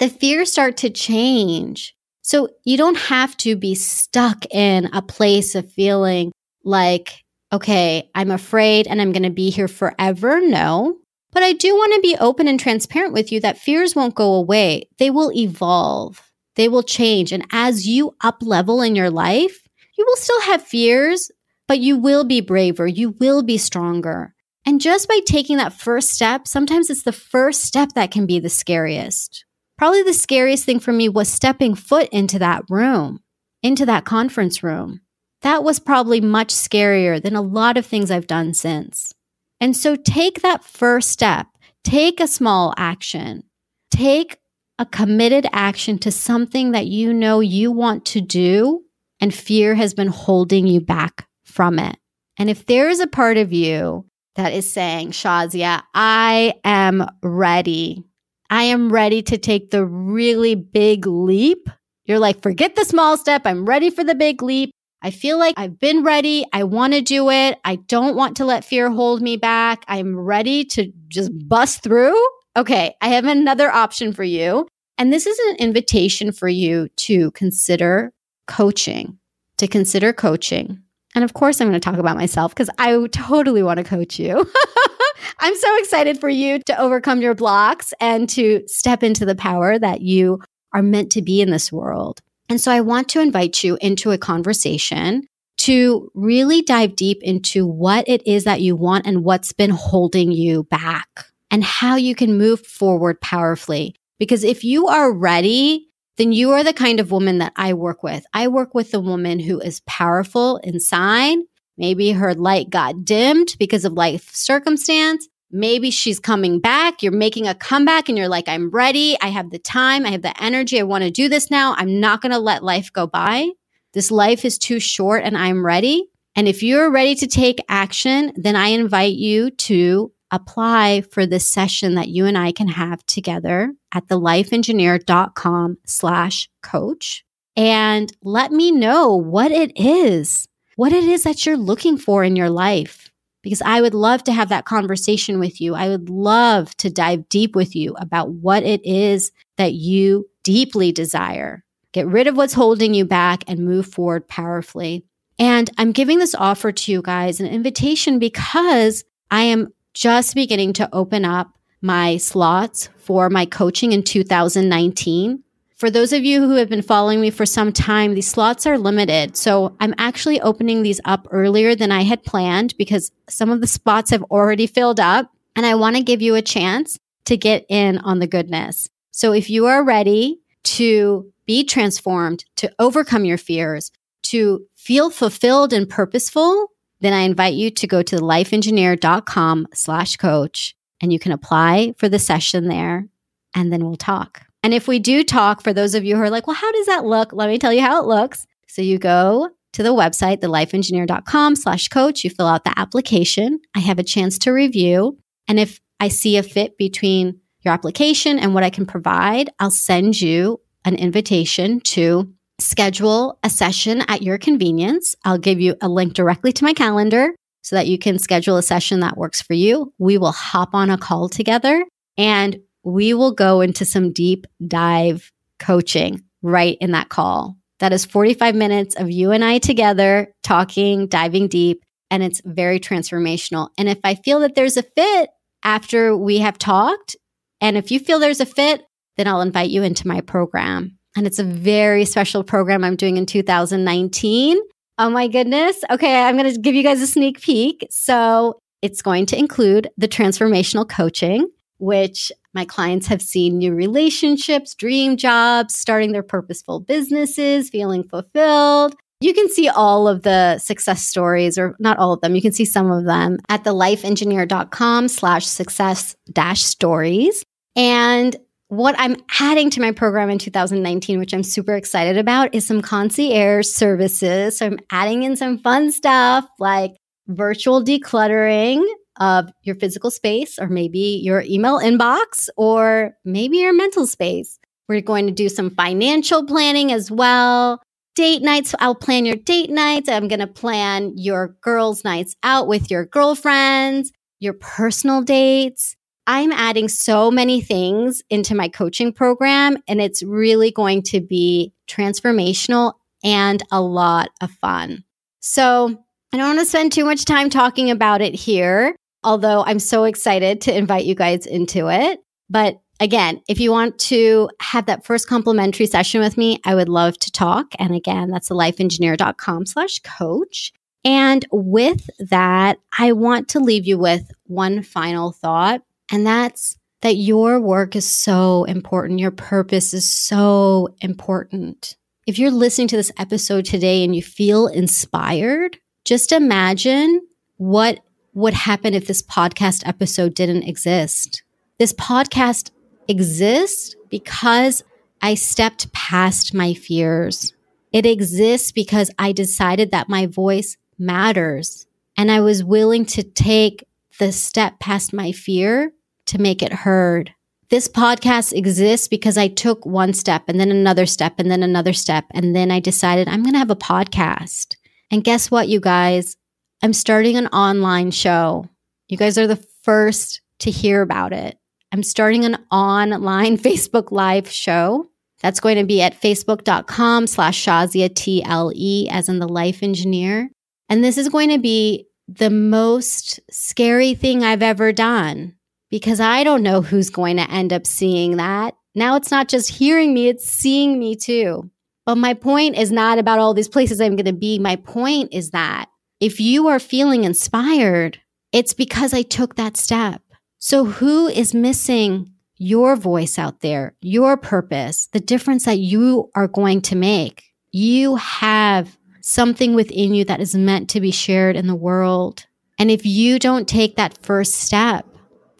the 0.00 0.08
fears 0.08 0.50
start 0.50 0.76
to 0.78 0.90
change. 0.90 1.94
So 2.20 2.48
you 2.64 2.76
don't 2.76 2.98
have 2.98 3.36
to 3.36 3.54
be 3.54 3.76
stuck 3.76 4.44
in 4.52 4.86
a 4.86 5.00
place 5.00 5.54
of 5.54 5.70
feeling 5.70 6.32
like, 6.64 7.22
okay, 7.52 8.10
I'm 8.12 8.32
afraid 8.32 8.88
and 8.88 9.00
I'm 9.00 9.12
going 9.12 9.22
to 9.22 9.30
be 9.30 9.50
here 9.50 9.68
forever. 9.68 10.40
No. 10.40 10.96
But 11.30 11.44
I 11.44 11.52
do 11.52 11.72
want 11.72 11.94
to 11.94 12.00
be 12.00 12.16
open 12.18 12.48
and 12.48 12.58
transparent 12.58 13.12
with 13.12 13.30
you 13.30 13.38
that 13.38 13.58
fears 13.58 13.94
won't 13.94 14.16
go 14.16 14.34
away. 14.34 14.88
They 14.98 15.10
will 15.10 15.30
evolve. 15.30 16.28
They 16.56 16.68
will 16.68 16.82
change. 16.82 17.30
And 17.30 17.46
as 17.52 17.86
you 17.86 18.16
up 18.20 18.38
level 18.42 18.82
in 18.82 18.96
your 18.96 19.10
life, 19.10 19.62
you 19.96 20.04
will 20.04 20.16
still 20.16 20.40
have 20.40 20.60
fears, 20.60 21.30
but 21.70 21.78
you 21.78 21.96
will 21.96 22.24
be 22.24 22.40
braver. 22.40 22.84
You 22.84 23.10
will 23.20 23.44
be 23.44 23.56
stronger. 23.56 24.34
And 24.66 24.80
just 24.80 25.06
by 25.06 25.20
taking 25.24 25.58
that 25.58 25.72
first 25.72 26.10
step, 26.10 26.48
sometimes 26.48 26.90
it's 26.90 27.04
the 27.04 27.12
first 27.12 27.62
step 27.62 27.90
that 27.94 28.10
can 28.10 28.26
be 28.26 28.40
the 28.40 28.48
scariest. 28.48 29.44
Probably 29.78 30.02
the 30.02 30.12
scariest 30.12 30.64
thing 30.64 30.80
for 30.80 30.92
me 30.92 31.08
was 31.08 31.28
stepping 31.28 31.76
foot 31.76 32.08
into 32.08 32.40
that 32.40 32.64
room, 32.68 33.20
into 33.62 33.86
that 33.86 34.04
conference 34.04 34.64
room. 34.64 35.02
That 35.42 35.62
was 35.62 35.78
probably 35.78 36.20
much 36.20 36.48
scarier 36.48 37.22
than 37.22 37.36
a 37.36 37.40
lot 37.40 37.76
of 37.76 37.86
things 37.86 38.10
I've 38.10 38.26
done 38.26 38.52
since. 38.52 39.14
And 39.60 39.76
so 39.76 39.94
take 39.94 40.42
that 40.42 40.64
first 40.64 41.10
step, 41.10 41.46
take 41.84 42.18
a 42.18 42.26
small 42.26 42.74
action, 42.78 43.44
take 43.92 44.38
a 44.76 44.86
committed 44.86 45.46
action 45.52 45.98
to 45.98 46.10
something 46.10 46.72
that 46.72 46.88
you 46.88 47.14
know 47.14 47.38
you 47.38 47.70
want 47.70 48.04
to 48.06 48.20
do, 48.20 48.82
and 49.20 49.32
fear 49.32 49.76
has 49.76 49.94
been 49.94 50.08
holding 50.08 50.66
you 50.66 50.80
back 50.80 51.28
from 51.50 51.78
it. 51.78 51.96
And 52.38 52.48
if 52.48 52.66
there 52.66 52.88
is 52.88 53.00
a 53.00 53.06
part 53.06 53.36
of 53.36 53.52
you 53.52 54.06
that 54.36 54.52
is 54.52 54.70
saying, 54.70 55.10
Shazia, 55.10 55.82
I 55.94 56.54
am 56.64 57.06
ready. 57.22 58.04
I 58.48 58.64
am 58.64 58.92
ready 58.92 59.22
to 59.22 59.38
take 59.38 59.70
the 59.70 59.84
really 59.84 60.54
big 60.54 61.06
leap. 61.06 61.68
You're 62.04 62.18
like, 62.18 62.42
forget 62.42 62.76
the 62.76 62.84
small 62.84 63.16
step. 63.16 63.42
I'm 63.44 63.64
ready 63.64 63.90
for 63.90 64.02
the 64.02 64.14
big 64.14 64.42
leap. 64.42 64.70
I 65.02 65.10
feel 65.10 65.38
like 65.38 65.54
I've 65.56 65.78
been 65.78 66.02
ready. 66.02 66.44
I 66.52 66.64
want 66.64 66.92
to 66.92 67.00
do 67.00 67.30
it. 67.30 67.58
I 67.64 67.76
don't 67.76 68.16
want 68.16 68.36
to 68.38 68.44
let 68.44 68.64
fear 68.64 68.90
hold 68.90 69.22
me 69.22 69.36
back. 69.36 69.84
I'm 69.88 70.18
ready 70.18 70.64
to 70.66 70.92
just 71.08 71.30
bust 71.48 71.82
through. 71.82 72.20
Okay, 72.56 72.94
I 73.00 73.08
have 73.08 73.24
another 73.24 73.70
option 73.70 74.12
for 74.12 74.24
you. 74.24 74.66
And 74.98 75.12
this 75.12 75.26
is 75.26 75.38
an 75.38 75.56
invitation 75.56 76.32
for 76.32 76.48
you 76.48 76.88
to 76.96 77.30
consider 77.30 78.12
coaching, 78.46 79.18
to 79.56 79.66
consider 79.66 80.12
coaching. 80.12 80.82
And 81.14 81.24
of 81.24 81.34
course, 81.34 81.60
I'm 81.60 81.68
going 81.68 81.80
to 81.80 81.80
talk 81.80 81.98
about 81.98 82.16
myself 82.16 82.54
because 82.54 82.70
I 82.78 83.06
totally 83.12 83.62
want 83.62 83.78
to 83.78 83.84
coach 83.84 84.18
you. 84.18 84.50
I'm 85.40 85.56
so 85.56 85.78
excited 85.78 86.20
for 86.20 86.28
you 86.28 86.60
to 86.66 86.80
overcome 86.80 87.20
your 87.20 87.34
blocks 87.34 87.92
and 88.00 88.28
to 88.30 88.62
step 88.66 89.02
into 89.02 89.24
the 89.24 89.34
power 89.34 89.78
that 89.78 90.02
you 90.02 90.40
are 90.72 90.82
meant 90.82 91.12
to 91.12 91.22
be 91.22 91.40
in 91.40 91.50
this 91.50 91.72
world. 91.72 92.20
And 92.48 92.60
so 92.60 92.70
I 92.70 92.80
want 92.80 93.08
to 93.10 93.20
invite 93.20 93.62
you 93.64 93.78
into 93.80 94.10
a 94.10 94.18
conversation 94.18 95.26
to 95.58 96.10
really 96.14 96.62
dive 96.62 96.96
deep 96.96 97.22
into 97.22 97.66
what 97.66 98.08
it 98.08 98.26
is 98.26 98.44
that 98.44 98.60
you 98.60 98.74
want 98.74 99.06
and 99.06 99.24
what's 99.24 99.52
been 99.52 99.70
holding 99.70 100.32
you 100.32 100.64
back 100.64 101.26
and 101.50 101.62
how 101.62 101.96
you 101.96 102.14
can 102.14 102.38
move 102.38 102.64
forward 102.64 103.20
powerfully. 103.20 103.94
Because 104.18 104.42
if 104.42 104.64
you 104.64 104.86
are 104.88 105.12
ready, 105.12 105.89
then 106.16 106.32
you 106.32 106.50
are 106.52 106.64
the 106.64 106.72
kind 106.72 107.00
of 107.00 107.10
woman 107.10 107.38
that 107.38 107.52
I 107.56 107.74
work 107.74 108.02
with. 108.02 108.24
I 108.34 108.48
work 108.48 108.74
with 108.74 108.92
a 108.94 109.00
woman 109.00 109.40
who 109.40 109.60
is 109.60 109.80
powerful 109.86 110.58
inside. 110.58 111.38
Maybe 111.78 112.12
her 112.12 112.34
light 112.34 112.68
got 112.70 113.04
dimmed 113.04 113.56
because 113.58 113.84
of 113.84 113.94
life 113.94 114.34
circumstance, 114.34 115.26
Maybe 115.52 115.90
she's 115.90 116.20
coming 116.20 116.60
back. 116.60 117.02
You're 117.02 117.12
making 117.12 117.48
a 117.48 117.54
comeback 117.54 118.08
and 118.08 118.16
you're 118.16 118.28
like, 118.28 118.48
I'm 118.48 118.70
ready. 118.70 119.16
I 119.20 119.28
have 119.28 119.50
the 119.50 119.58
time. 119.58 120.06
I 120.06 120.10
have 120.10 120.22
the 120.22 120.40
energy. 120.42 120.78
I 120.78 120.84
want 120.84 121.02
to 121.02 121.10
do 121.10 121.28
this 121.28 121.50
now. 121.50 121.74
I'm 121.76 121.98
not 121.98 122.20
going 122.20 122.32
to 122.32 122.38
let 122.38 122.62
life 122.62 122.92
go 122.92 123.06
by. 123.06 123.50
This 123.92 124.12
life 124.12 124.44
is 124.44 124.58
too 124.58 124.78
short 124.78 125.24
and 125.24 125.36
I'm 125.36 125.66
ready. 125.66 126.06
And 126.36 126.46
if 126.46 126.62
you're 126.62 126.90
ready 126.90 127.16
to 127.16 127.26
take 127.26 127.64
action, 127.68 128.32
then 128.36 128.54
I 128.54 128.68
invite 128.68 129.14
you 129.14 129.50
to 129.50 130.12
apply 130.30 131.00
for 131.10 131.26
this 131.26 131.48
session 131.48 131.96
that 131.96 132.08
you 132.08 132.26
and 132.26 132.38
I 132.38 132.52
can 132.52 132.68
have 132.68 133.04
together 133.06 133.72
at 133.92 134.06
thelifeengineer.com 134.08 135.78
slash 135.86 136.48
coach 136.62 137.24
and 137.56 138.12
let 138.22 138.52
me 138.52 138.70
know 138.70 139.16
what 139.16 139.50
it 139.50 139.72
is, 139.76 140.46
what 140.76 140.92
it 140.92 141.04
is 141.04 141.24
that 141.24 141.44
you're 141.44 141.56
looking 141.56 141.98
for 141.98 142.24
in 142.24 142.36
your 142.36 142.50
life 142.50 143.10
because 143.42 143.62
I 143.62 143.80
would 143.80 143.94
love 143.94 144.24
to 144.24 144.32
have 144.32 144.48
that 144.50 144.64
conversation 144.64 145.38
with 145.38 145.60
you. 145.60 145.74
I 145.74 145.88
would 145.88 146.10
love 146.10 146.76
to 146.78 146.90
dive 146.90 147.28
deep 147.28 147.56
with 147.56 147.74
you 147.74 147.94
about 147.98 148.30
what 148.30 148.62
it 148.62 148.84
is 148.84 149.32
that 149.56 149.74
you 149.74 150.28
deeply 150.42 150.92
desire. 150.92 151.64
Get 151.92 152.06
rid 152.06 152.26
of 152.26 152.36
what's 152.36 152.52
holding 152.52 152.94
you 152.94 153.04
back 153.04 153.44
and 153.48 153.64
move 153.64 153.86
forward 153.86 154.28
powerfully. 154.28 155.04
And 155.38 155.70
I'm 155.78 155.92
giving 155.92 156.18
this 156.18 156.34
offer 156.34 156.70
to 156.70 156.92
you 156.92 157.02
guys, 157.02 157.40
an 157.40 157.46
invitation 157.46 158.18
because 158.18 159.04
I 159.30 159.42
am 159.42 159.72
just 159.94 160.34
beginning 160.34 160.74
to 160.74 160.88
open 160.92 161.24
up 161.24 161.58
my 161.82 162.16
slots 162.16 162.88
for 162.98 163.30
my 163.30 163.46
coaching 163.46 163.92
in 163.92 164.02
2019. 164.02 165.42
For 165.76 165.90
those 165.90 166.12
of 166.12 166.24
you 166.24 166.42
who 166.42 166.56
have 166.56 166.68
been 166.68 166.82
following 166.82 167.22
me 167.22 167.30
for 167.30 167.46
some 167.46 167.72
time, 167.72 168.14
these 168.14 168.28
slots 168.28 168.66
are 168.66 168.76
limited. 168.76 169.34
So 169.36 169.76
I'm 169.80 169.94
actually 169.96 170.38
opening 170.40 170.82
these 170.82 171.00
up 171.06 171.26
earlier 171.30 171.74
than 171.74 171.90
I 171.90 172.02
had 172.02 172.22
planned 172.22 172.76
because 172.76 173.10
some 173.30 173.48
of 173.50 173.62
the 173.62 173.66
spots 173.66 174.10
have 174.10 174.22
already 174.24 174.66
filled 174.66 175.00
up. 175.00 175.32
And 175.56 175.64
I 175.64 175.74
want 175.74 175.96
to 175.96 176.02
give 176.02 176.20
you 176.20 176.34
a 176.34 176.42
chance 176.42 176.98
to 177.24 177.36
get 177.36 177.64
in 177.68 177.98
on 177.98 178.18
the 178.18 178.26
goodness. 178.26 178.88
So 179.10 179.32
if 179.32 179.48
you 179.48 179.66
are 179.66 179.82
ready 179.82 180.40
to 180.64 181.32
be 181.46 181.64
transformed, 181.64 182.44
to 182.56 182.70
overcome 182.78 183.24
your 183.24 183.38
fears, 183.38 183.90
to 184.24 184.66
feel 184.76 185.10
fulfilled 185.10 185.72
and 185.72 185.88
purposeful, 185.88 186.72
then 187.00 187.14
I 187.14 187.20
invite 187.20 187.54
you 187.54 187.70
to 187.70 187.86
go 187.86 188.02
to 188.02 188.16
lifeengineer.com 188.16 189.68
slash 189.72 190.16
coach 190.16 190.76
and 191.00 191.12
you 191.12 191.18
can 191.18 191.32
apply 191.32 191.94
for 191.98 192.08
the 192.08 192.18
session 192.18 192.68
there 192.68 193.08
and 193.54 193.72
then 193.72 193.84
we'll 193.84 193.96
talk. 193.96 194.42
And 194.62 194.74
if 194.74 194.86
we 194.86 194.98
do 194.98 195.24
talk, 195.24 195.62
for 195.62 195.72
those 195.72 195.94
of 195.94 196.04
you 196.04 196.16
who 196.16 196.22
are 196.22 196.30
like, 196.30 196.46
well, 196.46 196.56
how 196.56 196.70
does 196.72 196.86
that 196.86 197.04
look? 197.04 197.32
Let 197.32 197.48
me 197.48 197.58
tell 197.58 197.72
you 197.72 197.80
how 197.80 198.00
it 198.02 198.06
looks. 198.06 198.46
So 198.68 198.82
you 198.82 198.98
go 198.98 199.50
to 199.72 199.82
the 199.82 199.94
website, 199.94 200.38
thelifeengineer.com 200.40 201.56
slash 201.56 201.88
coach. 201.88 202.24
You 202.24 202.30
fill 202.30 202.46
out 202.46 202.64
the 202.64 202.78
application. 202.78 203.60
I 203.74 203.80
have 203.80 203.98
a 203.98 204.04
chance 204.04 204.38
to 204.40 204.50
review. 204.50 205.18
And 205.48 205.58
if 205.58 205.80
I 205.98 206.08
see 206.08 206.36
a 206.36 206.42
fit 206.42 206.76
between 206.76 207.40
your 207.62 207.72
application 207.74 208.38
and 208.38 208.54
what 208.54 208.64
I 208.64 208.70
can 208.70 208.86
provide, 208.86 209.50
I'll 209.58 209.70
send 209.70 210.20
you 210.20 210.60
an 210.84 210.94
invitation 210.94 211.80
to 211.80 212.32
schedule 212.58 213.38
a 213.42 213.50
session 213.50 214.02
at 214.08 214.22
your 214.22 214.38
convenience. 214.38 215.14
I'll 215.24 215.38
give 215.38 215.60
you 215.60 215.76
a 215.80 215.88
link 215.88 216.12
directly 216.14 216.52
to 216.52 216.64
my 216.64 216.74
calendar 216.74 217.34
so 217.62 217.76
that 217.76 217.86
you 217.86 217.98
can 217.98 218.18
schedule 218.18 218.56
a 218.56 218.62
session 218.62 219.00
that 219.00 219.16
works 219.16 219.42
for 219.42 219.54
you. 219.54 219.92
We 219.98 220.18
will 220.18 220.32
hop 220.32 220.70
on 220.74 220.90
a 220.90 220.98
call 220.98 221.28
together 221.28 221.84
and 222.16 222.58
we 222.82 223.14
will 223.14 223.32
go 223.32 223.60
into 223.60 223.84
some 223.84 224.12
deep 224.12 224.46
dive 224.66 225.30
coaching 225.58 226.22
right 226.42 226.76
in 226.80 226.92
that 226.92 227.08
call. 227.08 227.56
That 227.80 227.92
is 227.92 228.04
45 228.04 228.54
minutes 228.54 228.94
of 228.96 229.10
you 229.10 229.30
and 229.30 229.44
I 229.44 229.58
together 229.58 230.32
talking, 230.42 231.06
diving 231.06 231.48
deep, 231.48 231.82
and 232.10 232.22
it's 232.22 232.42
very 232.44 232.80
transformational. 232.80 233.68
And 233.78 233.88
if 233.88 233.98
I 234.04 234.16
feel 234.16 234.40
that 234.40 234.54
there's 234.54 234.76
a 234.76 234.82
fit 234.82 235.30
after 235.62 236.16
we 236.16 236.38
have 236.38 236.58
talked, 236.58 237.16
and 237.60 237.76
if 237.76 237.90
you 237.90 238.00
feel 238.00 238.18
there's 238.18 238.40
a 238.40 238.46
fit, 238.46 238.82
then 239.16 239.26
I'll 239.26 239.40
invite 239.40 239.70
you 239.70 239.82
into 239.82 240.08
my 240.08 240.20
program. 240.20 240.98
And 241.16 241.26
it's 241.26 241.38
a 241.38 241.44
very 241.44 242.04
special 242.04 242.44
program 242.44 242.84
I'm 242.84 242.96
doing 242.96 243.16
in 243.16 243.26
2019. 243.26 244.58
Oh 245.00 245.08
my 245.08 245.28
goodness. 245.28 245.82
Okay, 245.90 246.22
I'm 246.22 246.36
going 246.36 246.52
to 246.52 246.60
give 246.60 246.74
you 246.74 246.82
guys 246.82 247.00
a 247.00 247.06
sneak 247.06 247.40
peek. 247.40 247.86
So 247.90 248.60
it's 248.82 249.00
going 249.00 249.24
to 249.26 249.38
include 249.38 249.88
the 249.96 250.06
transformational 250.06 250.86
coaching, 250.86 251.48
which 251.78 252.30
my 252.52 252.66
clients 252.66 253.06
have 253.06 253.22
seen 253.22 253.56
new 253.56 253.74
relationships, 253.74 254.74
dream 254.74 255.16
jobs, 255.16 255.74
starting 255.74 256.12
their 256.12 256.22
purposeful 256.22 256.80
businesses, 256.80 257.70
feeling 257.70 258.04
fulfilled. 258.04 258.94
You 259.22 259.32
can 259.32 259.48
see 259.48 259.70
all 259.70 260.06
of 260.06 260.20
the 260.22 260.58
success 260.58 261.02
stories, 261.02 261.56
or 261.56 261.76
not 261.78 261.96
all 261.96 262.12
of 262.12 262.20
them. 262.20 262.34
You 262.34 262.42
can 262.42 262.52
see 262.52 262.66
some 262.66 262.90
of 262.90 263.06
them 263.06 263.38
at 263.48 263.64
the 263.64 263.72
lifeengineer.com 263.72 265.08
slash 265.08 265.46
success 265.46 266.14
dash 266.30 266.60
stories. 266.60 267.42
And 267.74 268.36
what 268.70 268.94
I'm 268.98 269.16
adding 269.40 269.68
to 269.70 269.80
my 269.80 269.90
program 269.90 270.30
in 270.30 270.38
2019, 270.38 271.18
which 271.18 271.34
I'm 271.34 271.42
super 271.42 271.74
excited 271.74 272.16
about, 272.16 272.54
is 272.54 272.64
some 272.64 272.80
concierge 272.80 273.66
services. 273.66 274.58
So 274.58 274.66
I'm 274.66 274.78
adding 274.92 275.24
in 275.24 275.34
some 275.34 275.58
fun 275.58 275.90
stuff 275.90 276.46
like 276.60 276.92
virtual 277.26 277.82
decluttering 277.82 278.84
of 279.18 279.50
your 279.62 279.74
physical 279.74 280.10
space, 280.10 280.56
or 280.58 280.68
maybe 280.68 281.20
your 281.22 281.42
email 281.42 281.80
inbox, 281.80 282.48
or 282.56 283.12
maybe 283.24 283.58
your 283.58 283.72
mental 283.72 284.06
space. 284.06 284.58
We're 284.88 285.00
going 285.00 285.26
to 285.26 285.32
do 285.32 285.48
some 285.48 285.70
financial 285.70 286.46
planning 286.46 286.92
as 286.92 287.10
well. 287.10 287.82
Date 288.14 288.42
nights, 288.42 288.74
I'll 288.78 288.94
plan 288.94 289.26
your 289.26 289.36
date 289.36 289.70
nights. 289.70 290.08
I'm 290.08 290.28
going 290.28 290.40
to 290.40 290.46
plan 290.46 291.12
your 291.16 291.56
girls' 291.60 292.04
nights 292.04 292.36
out 292.44 292.68
with 292.68 292.88
your 292.90 293.04
girlfriends, 293.04 294.12
your 294.38 294.54
personal 294.54 295.22
dates. 295.22 295.96
I'm 296.30 296.52
adding 296.52 296.86
so 296.86 297.28
many 297.28 297.60
things 297.60 298.22
into 298.30 298.54
my 298.54 298.68
coaching 298.68 299.12
program, 299.12 299.78
and 299.88 300.00
it's 300.00 300.22
really 300.22 300.70
going 300.70 301.02
to 301.06 301.20
be 301.20 301.72
transformational 301.88 302.92
and 303.24 303.60
a 303.72 303.80
lot 303.80 304.30
of 304.40 304.52
fun. 304.52 305.02
So, 305.40 306.00
I 306.32 306.36
don't 306.36 306.46
want 306.46 306.60
to 306.60 306.66
spend 306.66 306.92
too 306.92 307.04
much 307.04 307.24
time 307.24 307.50
talking 307.50 307.90
about 307.90 308.20
it 308.20 308.32
here, 308.32 308.94
although 309.24 309.64
I'm 309.64 309.80
so 309.80 310.04
excited 310.04 310.60
to 310.60 310.76
invite 310.76 311.04
you 311.04 311.16
guys 311.16 311.46
into 311.46 311.88
it. 311.88 312.20
But 312.48 312.80
again, 313.00 313.42
if 313.48 313.58
you 313.58 313.72
want 313.72 313.98
to 313.98 314.50
have 314.60 314.86
that 314.86 315.04
first 315.04 315.26
complimentary 315.26 315.86
session 315.86 316.20
with 316.20 316.38
me, 316.38 316.60
I 316.64 316.76
would 316.76 316.88
love 316.88 317.18
to 317.18 317.32
talk. 317.32 317.74
And 317.80 317.92
again, 317.92 318.30
that's 318.30 318.50
lifeengineer.com 318.50 319.66
slash 319.66 319.98
coach. 319.98 320.72
And 321.04 321.44
with 321.50 322.08
that, 322.20 322.78
I 322.96 323.10
want 323.10 323.48
to 323.48 323.58
leave 323.58 323.84
you 323.84 323.98
with 323.98 324.30
one 324.46 324.84
final 324.84 325.32
thought 325.32 325.82
and 326.10 326.26
that's 326.26 326.76
that 327.02 327.16
your 327.16 327.60
work 327.60 327.96
is 327.96 328.06
so 328.06 328.64
important. 328.64 329.20
Your 329.20 329.30
purpose 329.30 329.94
is 329.94 330.10
so 330.10 330.88
important. 331.00 331.96
If 332.26 332.38
you're 332.38 332.50
listening 332.50 332.88
to 332.88 332.96
this 332.96 333.12
episode 333.16 333.64
today 333.64 334.04
and 334.04 334.14
you 334.14 334.22
feel 334.22 334.66
inspired, 334.66 335.78
just 336.04 336.32
imagine 336.32 337.22
what 337.56 338.00
would 338.34 338.54
happen 338.54 338.94
if 338.94 339.06
this 339.06 339.22
podcast 339.22 339.86
episode 339.86 340.34
didn't 340.34 340.64
exist. 340.64 341.42
This 341.78 341.92
podcast 341.94 342.70
exists 343.08 343.96
because 344.10 344.84
I 345.22 345.34
stepped 345.34 345.92
past 345.92 346.54
my 346.54 346.74
fears. 346.74 347.52
It 347.92 348.06
exists 348.06 348.72
because 348.72 349.10
I 349.18 349.32
decided 349.32 349.90
that 349.90 350.08
my 350.08 350.26
voice 350.26 350.76
matters 350.98 351.86
and 352.16 352.30
I 352.30 352.40
was 352.40 352.62
willing 352.62 353.06
to 353.06 353.22
take 353.22 353.86
the 354.18 354.32
step 354.32 354.78
past 354.78 355.12
my 355.12 355.32
fear 355.32 355.92
to 356.30 356.40
make 356.40 356.62
it 356.62 356.72
heard. 356.72 357.34
This 357.68 357.86
podcast 357.86 358.52
exists 358.52 359.06
because 359.06 359.38
I 359.38 359.46
took 359.46 359.86
one 359.86 360.12
step 360.12 360.44
and 360.48 360.58
then 360.58 360.70
another 360.70 361.06
step 361.06 361.34
and 361.38 361.50
then 361.50 361.62
another 361.62 361.92
step. 361.92 362.24
And 362.32 362.56
then 362.56 362.70
I 362.70 362.80
decided 362.80 363.28
I'm 363.28 363.42
going 363.42 363.52
to 363.52 363.60
have 363.60 363.70
a 363.70 363.76
podcast. 363.76 364.74
And 365.10 365.22
guess 365.22 365.50
what, 365.50 365.68
you 365.68 365.78
guys? 365.78 366.36
I'm 366.82 366.92
starting 366.92 367.36
an 367.36 367.46
online 367.48 368.10
show. 368.10 368.68
You 369.08 369.16
guys 369.16 369.38
are 369.38 369.46
the 369.46 369.64
first 369.82 370.40
to 370.60 370.70
hear 370.70 371.02
about 371.02 371.32
it. 371.32 371.58
I'm 371.92 372.02
starting 372.02 372.44
an 372.44 372.58
online 372.70 373.56
Facebook 373.66 374.10
Live 374.10 374.50
show. 374.50 375.08
That's 375.40 375.60
going 375.60 375.76
to 375.76 375.84
be 375.84 376.02
at 376.02 376.20
facebook.com 376.20 377.26
slash 377.26 377.64
Shazia 377.64 378.10
TLE, 378.10 379.08
as 379.10 379.28
in 379.28 379.38
the 379.38 379.48
life 379.48 379.82
engineer. 379.82 380.50
And 380.88 381.02
this 381.02 381.16
is 381.16 381.28
going 381.28 381.50
to 381.50 381.58
be 381.58 382.08
the 382.28 382.50
most 382.50 383.40
scary 383.50 384.14
thing 384.14 384.44
I've 384.44 384.62
ever 384.62 384.92
done 384.92 385.54
because 385.90 386.20
I 386.20 386.44
don't 386.44 386.62
know 386.62 386.82
who's 386.82 387.10
going 387.10 387.36
to 387.36 387.50
end 387.50 387.72
up 387.72 387.86
seeing 387.86 388.36
that. 388.36 388.74
Now 388.94 389.16
it's 389.16 389.30
not 389.30 389.48
just 389.48 389.70
hearing 389.70 390.14
me, 390.14 390.28
it's 390.28 390.48
seeing 390.48 390.98
me 390.98 391.16
too. 391.16 391.70
But 392.06 392.16
my 392.16 392.34
point 392.34 392.76
is 392.76 392.90
not 392.90 393.18
about 393.18 393.38
all 393.38 393.54
these 393.54 393.68
places 393.68 394.00
I'm 394.00 394.16
going 394.16 394.24
to 394.24 394.32
be. 394.32 394.58
My 394.58 394.76
point 394.76 395.32
is 395.32 395.50
that 395.50 395.88
if 396.18 396.40
you 396.40 396.68
are 396.68 396.78
feeling 396.78 397.24
inspired, 397.24 398.20
it's 398.52 398.74
because 398.74 399.14
I 399.14 399.22
took 399.22 399.56
that 399.56 399.76
step. 399.76 400.22
So 400.58 400.84
who 400.84 401.28
is 401.28 401.54
missing 401.54 402.32
your 402.56 402.96
voice 402.96 403.38
out 403.38 403.60
there, 403.60 403.94
your 404.00 404.36
purpose, 404.36 405.08
the 405.12 405.20
difference 405.20 405.64
that 405.64 405.78
you 405.78 406.30
are 406.34 406.48
going 406.48 406.82
to 406.82 406.96
make? 406.96 407.44
You 407.70 408.16
have 408.16 408.98
something 409.20 409.74
within 409.74 410.12
you 410.12 410.24
that 410.24 410.40
is 410.40 410.54
meant 410.54 410.90
to 410.90 411.00
be 411.00 411.10
shared 411.10 411.56
in 411.56 411.66
the 411.66 411.74
world. 411.74 412.46
And 412.78 412.90
if 412.90 413.06
you 413.06 413.38
don't 413.38 413.68
take 413.68 413.96
that 413.96 414.18
first 414.22 414.54
step, 414.54 415.06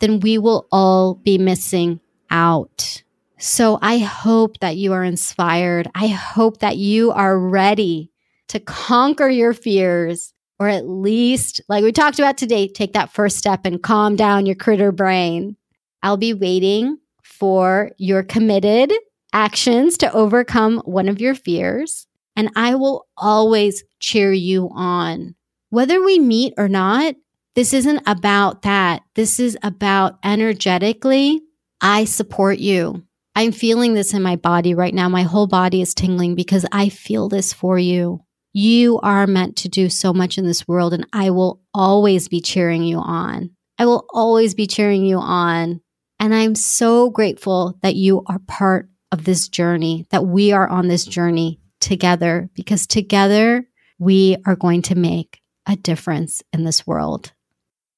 then 0.00 0.20
we 0.20 0.38
will 0.38 0.66
all 0.72 1.14
be 1.14 1.38
missing 1.38 2.00
out. 2.30 3.02
So 3.38 3.78
I 3.80 3.98
hope 3.98 4.58
that 4.60 4.76
you 4.76 4.92
are 4.92 5.04
inspired. 5.04 5.88
I 5.94 6.08
hope 6.08 6.58
that 6.58 6.76
you 6.76 7.10
are 7.12 7.38
ready 7.38 8.10
to 8.48 8.60
conquer 8.60 9.28
your 9.28 9.54
fears, 9.54 10.34
or 10.58 10.68
at 10.68 10.88
least, 10.88 11.60
like 11.68 11.84
we 11.84 11.92
talked 11.92 12.18
about 12.18 12.36
today, 12.36 12.68
take 12.68 12.92
that 12.92 13.12
first 13.12 13.38
step 13.38 13.60
and 13.64 13.82
calm 13.82 14.16
down 14.16 14.44
your 14.44 14.56
critter 14.56 14.92
brain. 14.92 15.56
I'll 16.02 16.16
be 16.16 16.34
waiting 16.34 16.98
for 17.22 17.92
your 17.96 18.22
committed 18.22 18.92
actions 19.32 19.96
to 19.98 20.12
overcome 20.12 20.82
one 20.84 21.08
of 21.08 21.20
your 21.20 21.34
fears, 21.34 22.06
and 22.36 22.50
I 22.56 22.74
will 22.74 23.06
always 23.16 23.84
cheer 24.00 24.32
you 24.32 24.68
on. 24.74 25.34
Whether 25.70 26.02
we 26.02 26.18
meet 26.18 26.54
or 26.58 26.68
not, 26.68 27.14
this 27.54 27.74
isn't 27.74 28.02
about 28.06 28.62
that. 28.62 29.02
This 29.14 29.40
is 29.40 29.58
about 29.62 30.18
energetically, 30.24 31.42
I 31.80 32.04
support 32.04 32.58
you. 32.58 33.04
I'm 33.34 33.52
feeling 33.52 33.94
this 33.94 34.12
in 34.12 34.22
my 34.22 34.36
body 34.36 34.74
right 34.74 34.94
now. 34.94 35.08
My 35.08 35.22
whole 35.22 35.46
body 35.46 35.80
is 35.80 35.94
tingling 35.94 36.34
because 36.34 36.66
I 36.72 36.88
feel 36.88 37.28
this 37.28 37.52
for 37.52 37.78
you. 37.78 38.20
You 38.52 38.98
are 39.00 39.26
meant 39.26 39.56
to 39.58 39.68
do 39.68 39.88
so 39.88 40.12
much 40.12 40.36
in 40.36 40.44
this 40.44 40.66
world, 40.66 40.92
and 40.92 41.06
I 41.12 41.30
will 41.30 41.60
always 41.72 42.28
be 42.28 42.40
cheering 42.40 42.82
you 42.82 42.98
on. 42.98 43.50
I 43.78 43.86
will 43.86 44.04
always 44.12 44.54
be 44.54 44.66
cheering 44.66 45.04
you 45.06 45.18
on. 45.18 45.80
And 46.18 46.34
I'm 46.34 46.54
so 46.54 47.08
grateful 47.08 47.78
that 47.82 47.94
you 47.94 48.22
are 48.26 48.40
part 48.40 48.90
of 49.12 49.24
this 49.24 49.48
journey, 49.48 50.06
that 50.10 50.26
we 50.26 50.52
are 50.52 50.68
on 50.68 50.88
this 50.88 51.04
journey 51.04 51.60
together, 51.80 52.50
because 52.54 52.86
together 52.86 53.66
we 53.98 54.36
are 54.44 54.56
going 54.56 54.82
to 54.82 54.94
make 54.94 55.40
a 55.66 55.76
difference 55.76 56.42
in 56.52 56.64
this 56.64 56.86
world. 56.86 57.32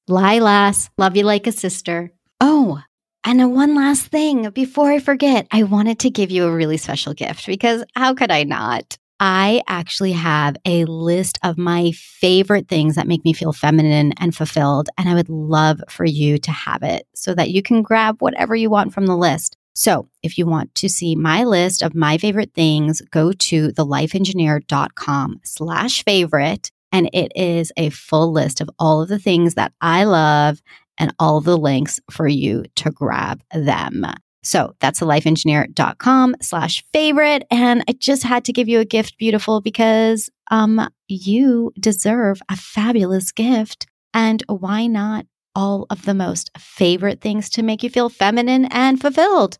Lilas, 0.09 0.89
love 0.97 1.15
you 1.15 1.23
like 1.23 1.47
a 1.47 1.51
sister. 1.53 2.11
Oh, 2.41 2.81
and 3.23 3.53
one 3.53 3.73
last 3.73 4.07
thing 4.07 4.49
before 4.49 4.91
I 4.91 4.99
forget, 4.99 5.47
I 5.49 5.63
wanted 5.63 5.99
to 5.99 6.09
give 6.09 6.29
you 6.29 6.45
a 6.45 6.51
really 6.53 6.75
special 6.75 7.13
gift 7.13 7.45
because 7.45 7.85
how 7.95 8.13
could 8.13 8.29
I 8.29 8.43
not? 8.43 8.97
I 9.21 9.61
actually 9.65 10.11
have 10.11 10.57
a 10.65 10.83
list 10.83 11.39
of 11.41 11.57
my 11.57 11.91
favorite 11.93 12.67
things 12.67 12.95
that 12.95 13.07
make 13.07 13.23
me 13.23 13.31
feel 13.31 13.53
feminine 13.53 14.11
and 14.17 14.35
fulfilled. 14.35 14.89
And 14.97 15.07
I 15.07 15.13
would 15.13 15.29
love 15.29 15.81
for 15.87 16.03
you 16.03 16.37
to 16.39 16.51
have 16.51 16.83
it 16.83 17.07
so 17.15 17.33
that 17.35 17.51
you 17.51 17.61
can 17.61 17.81
grab 17.81 18.21
whatever 18.21 18.53
you 18.53 18.69
want 18.69 18.93
from 18.93 19.05
the 19.05 19.15
list. 19.15 19.55
So 19.73 20.09
if 20.21 20.37
you 20.37 20.45
want 20.45 20.75
to 20.75 20.89
see 20.89 21.15
my 21.15 21.45
list 21.45 21.81
of 21.81 21.95
my 21.95 22.17
favorite 22.17 22.53
things, 22.53 23.01
go 23.09 23.31
to 23.31 23.69
thelifeengineer.com 23.69 25.39
slash 25.45 26.03
favorite. 26.03 26.71
And 26.93 27.09
it 27.11 27.33
is 27.35 27.73
a 27.75 27.89
full 27.89 28.31
list 28.31 28.61
of 28.61 28.69
all 28.79 29.01
of 29.01 29.09
the 29.09 29.19
things 29.19 29.55
that 29.55 29.73
I 29.81 30.05
love 30.05 30.61
and 30.97 31.13
all 31.19 31.41
the 31.41 31.57
links 31.57 31.99
for 32.09 32.27
you 32.27 32.63
to 32.75 32.91
grab 32.91 33.41
them. 33.51 34.05
So 34.43 34.75
that's 34.79 34.99
thelifeengineer.com 34.99 36.35
slash 36.41 36.83
favorite. 36.93 37.45
And 37.49 37.83
I 37.87 37.93
just 37.93 38.23
had 38.23 38.45
to 38.45 38.53
give 38.53 38.67
you 38.67 38.79
a 38.79 38.85
gift, 38.85 39.17
beautiful, 39.17 39.61
because 39.61 40.29
um, 40.51 40.89
you 41.07 41.73
deserve 41.79 42.41
a 42.49 42.55
fabulous 42.55 43.31
gift. 43.31 43.87
And 44.13 44.43
why 44.47 44.85
not 44.87 45.25
all 45.55 45.87
of 45.89 46.05
the 46.05 46.13
most 46.13 46.51
favorite 46.57 47.21
things 47.21 47.49
to 47.51 47.63
make 47.63 47.83
you 47.83 47.89
feel 47.89 48.09
feminine 48.09 48.65
and 48.65 48.99
fulfilled? 48.99 49.57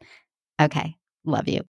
Okay, 0.62 0.96
love 1.26 1.48
you. 1.48 1.62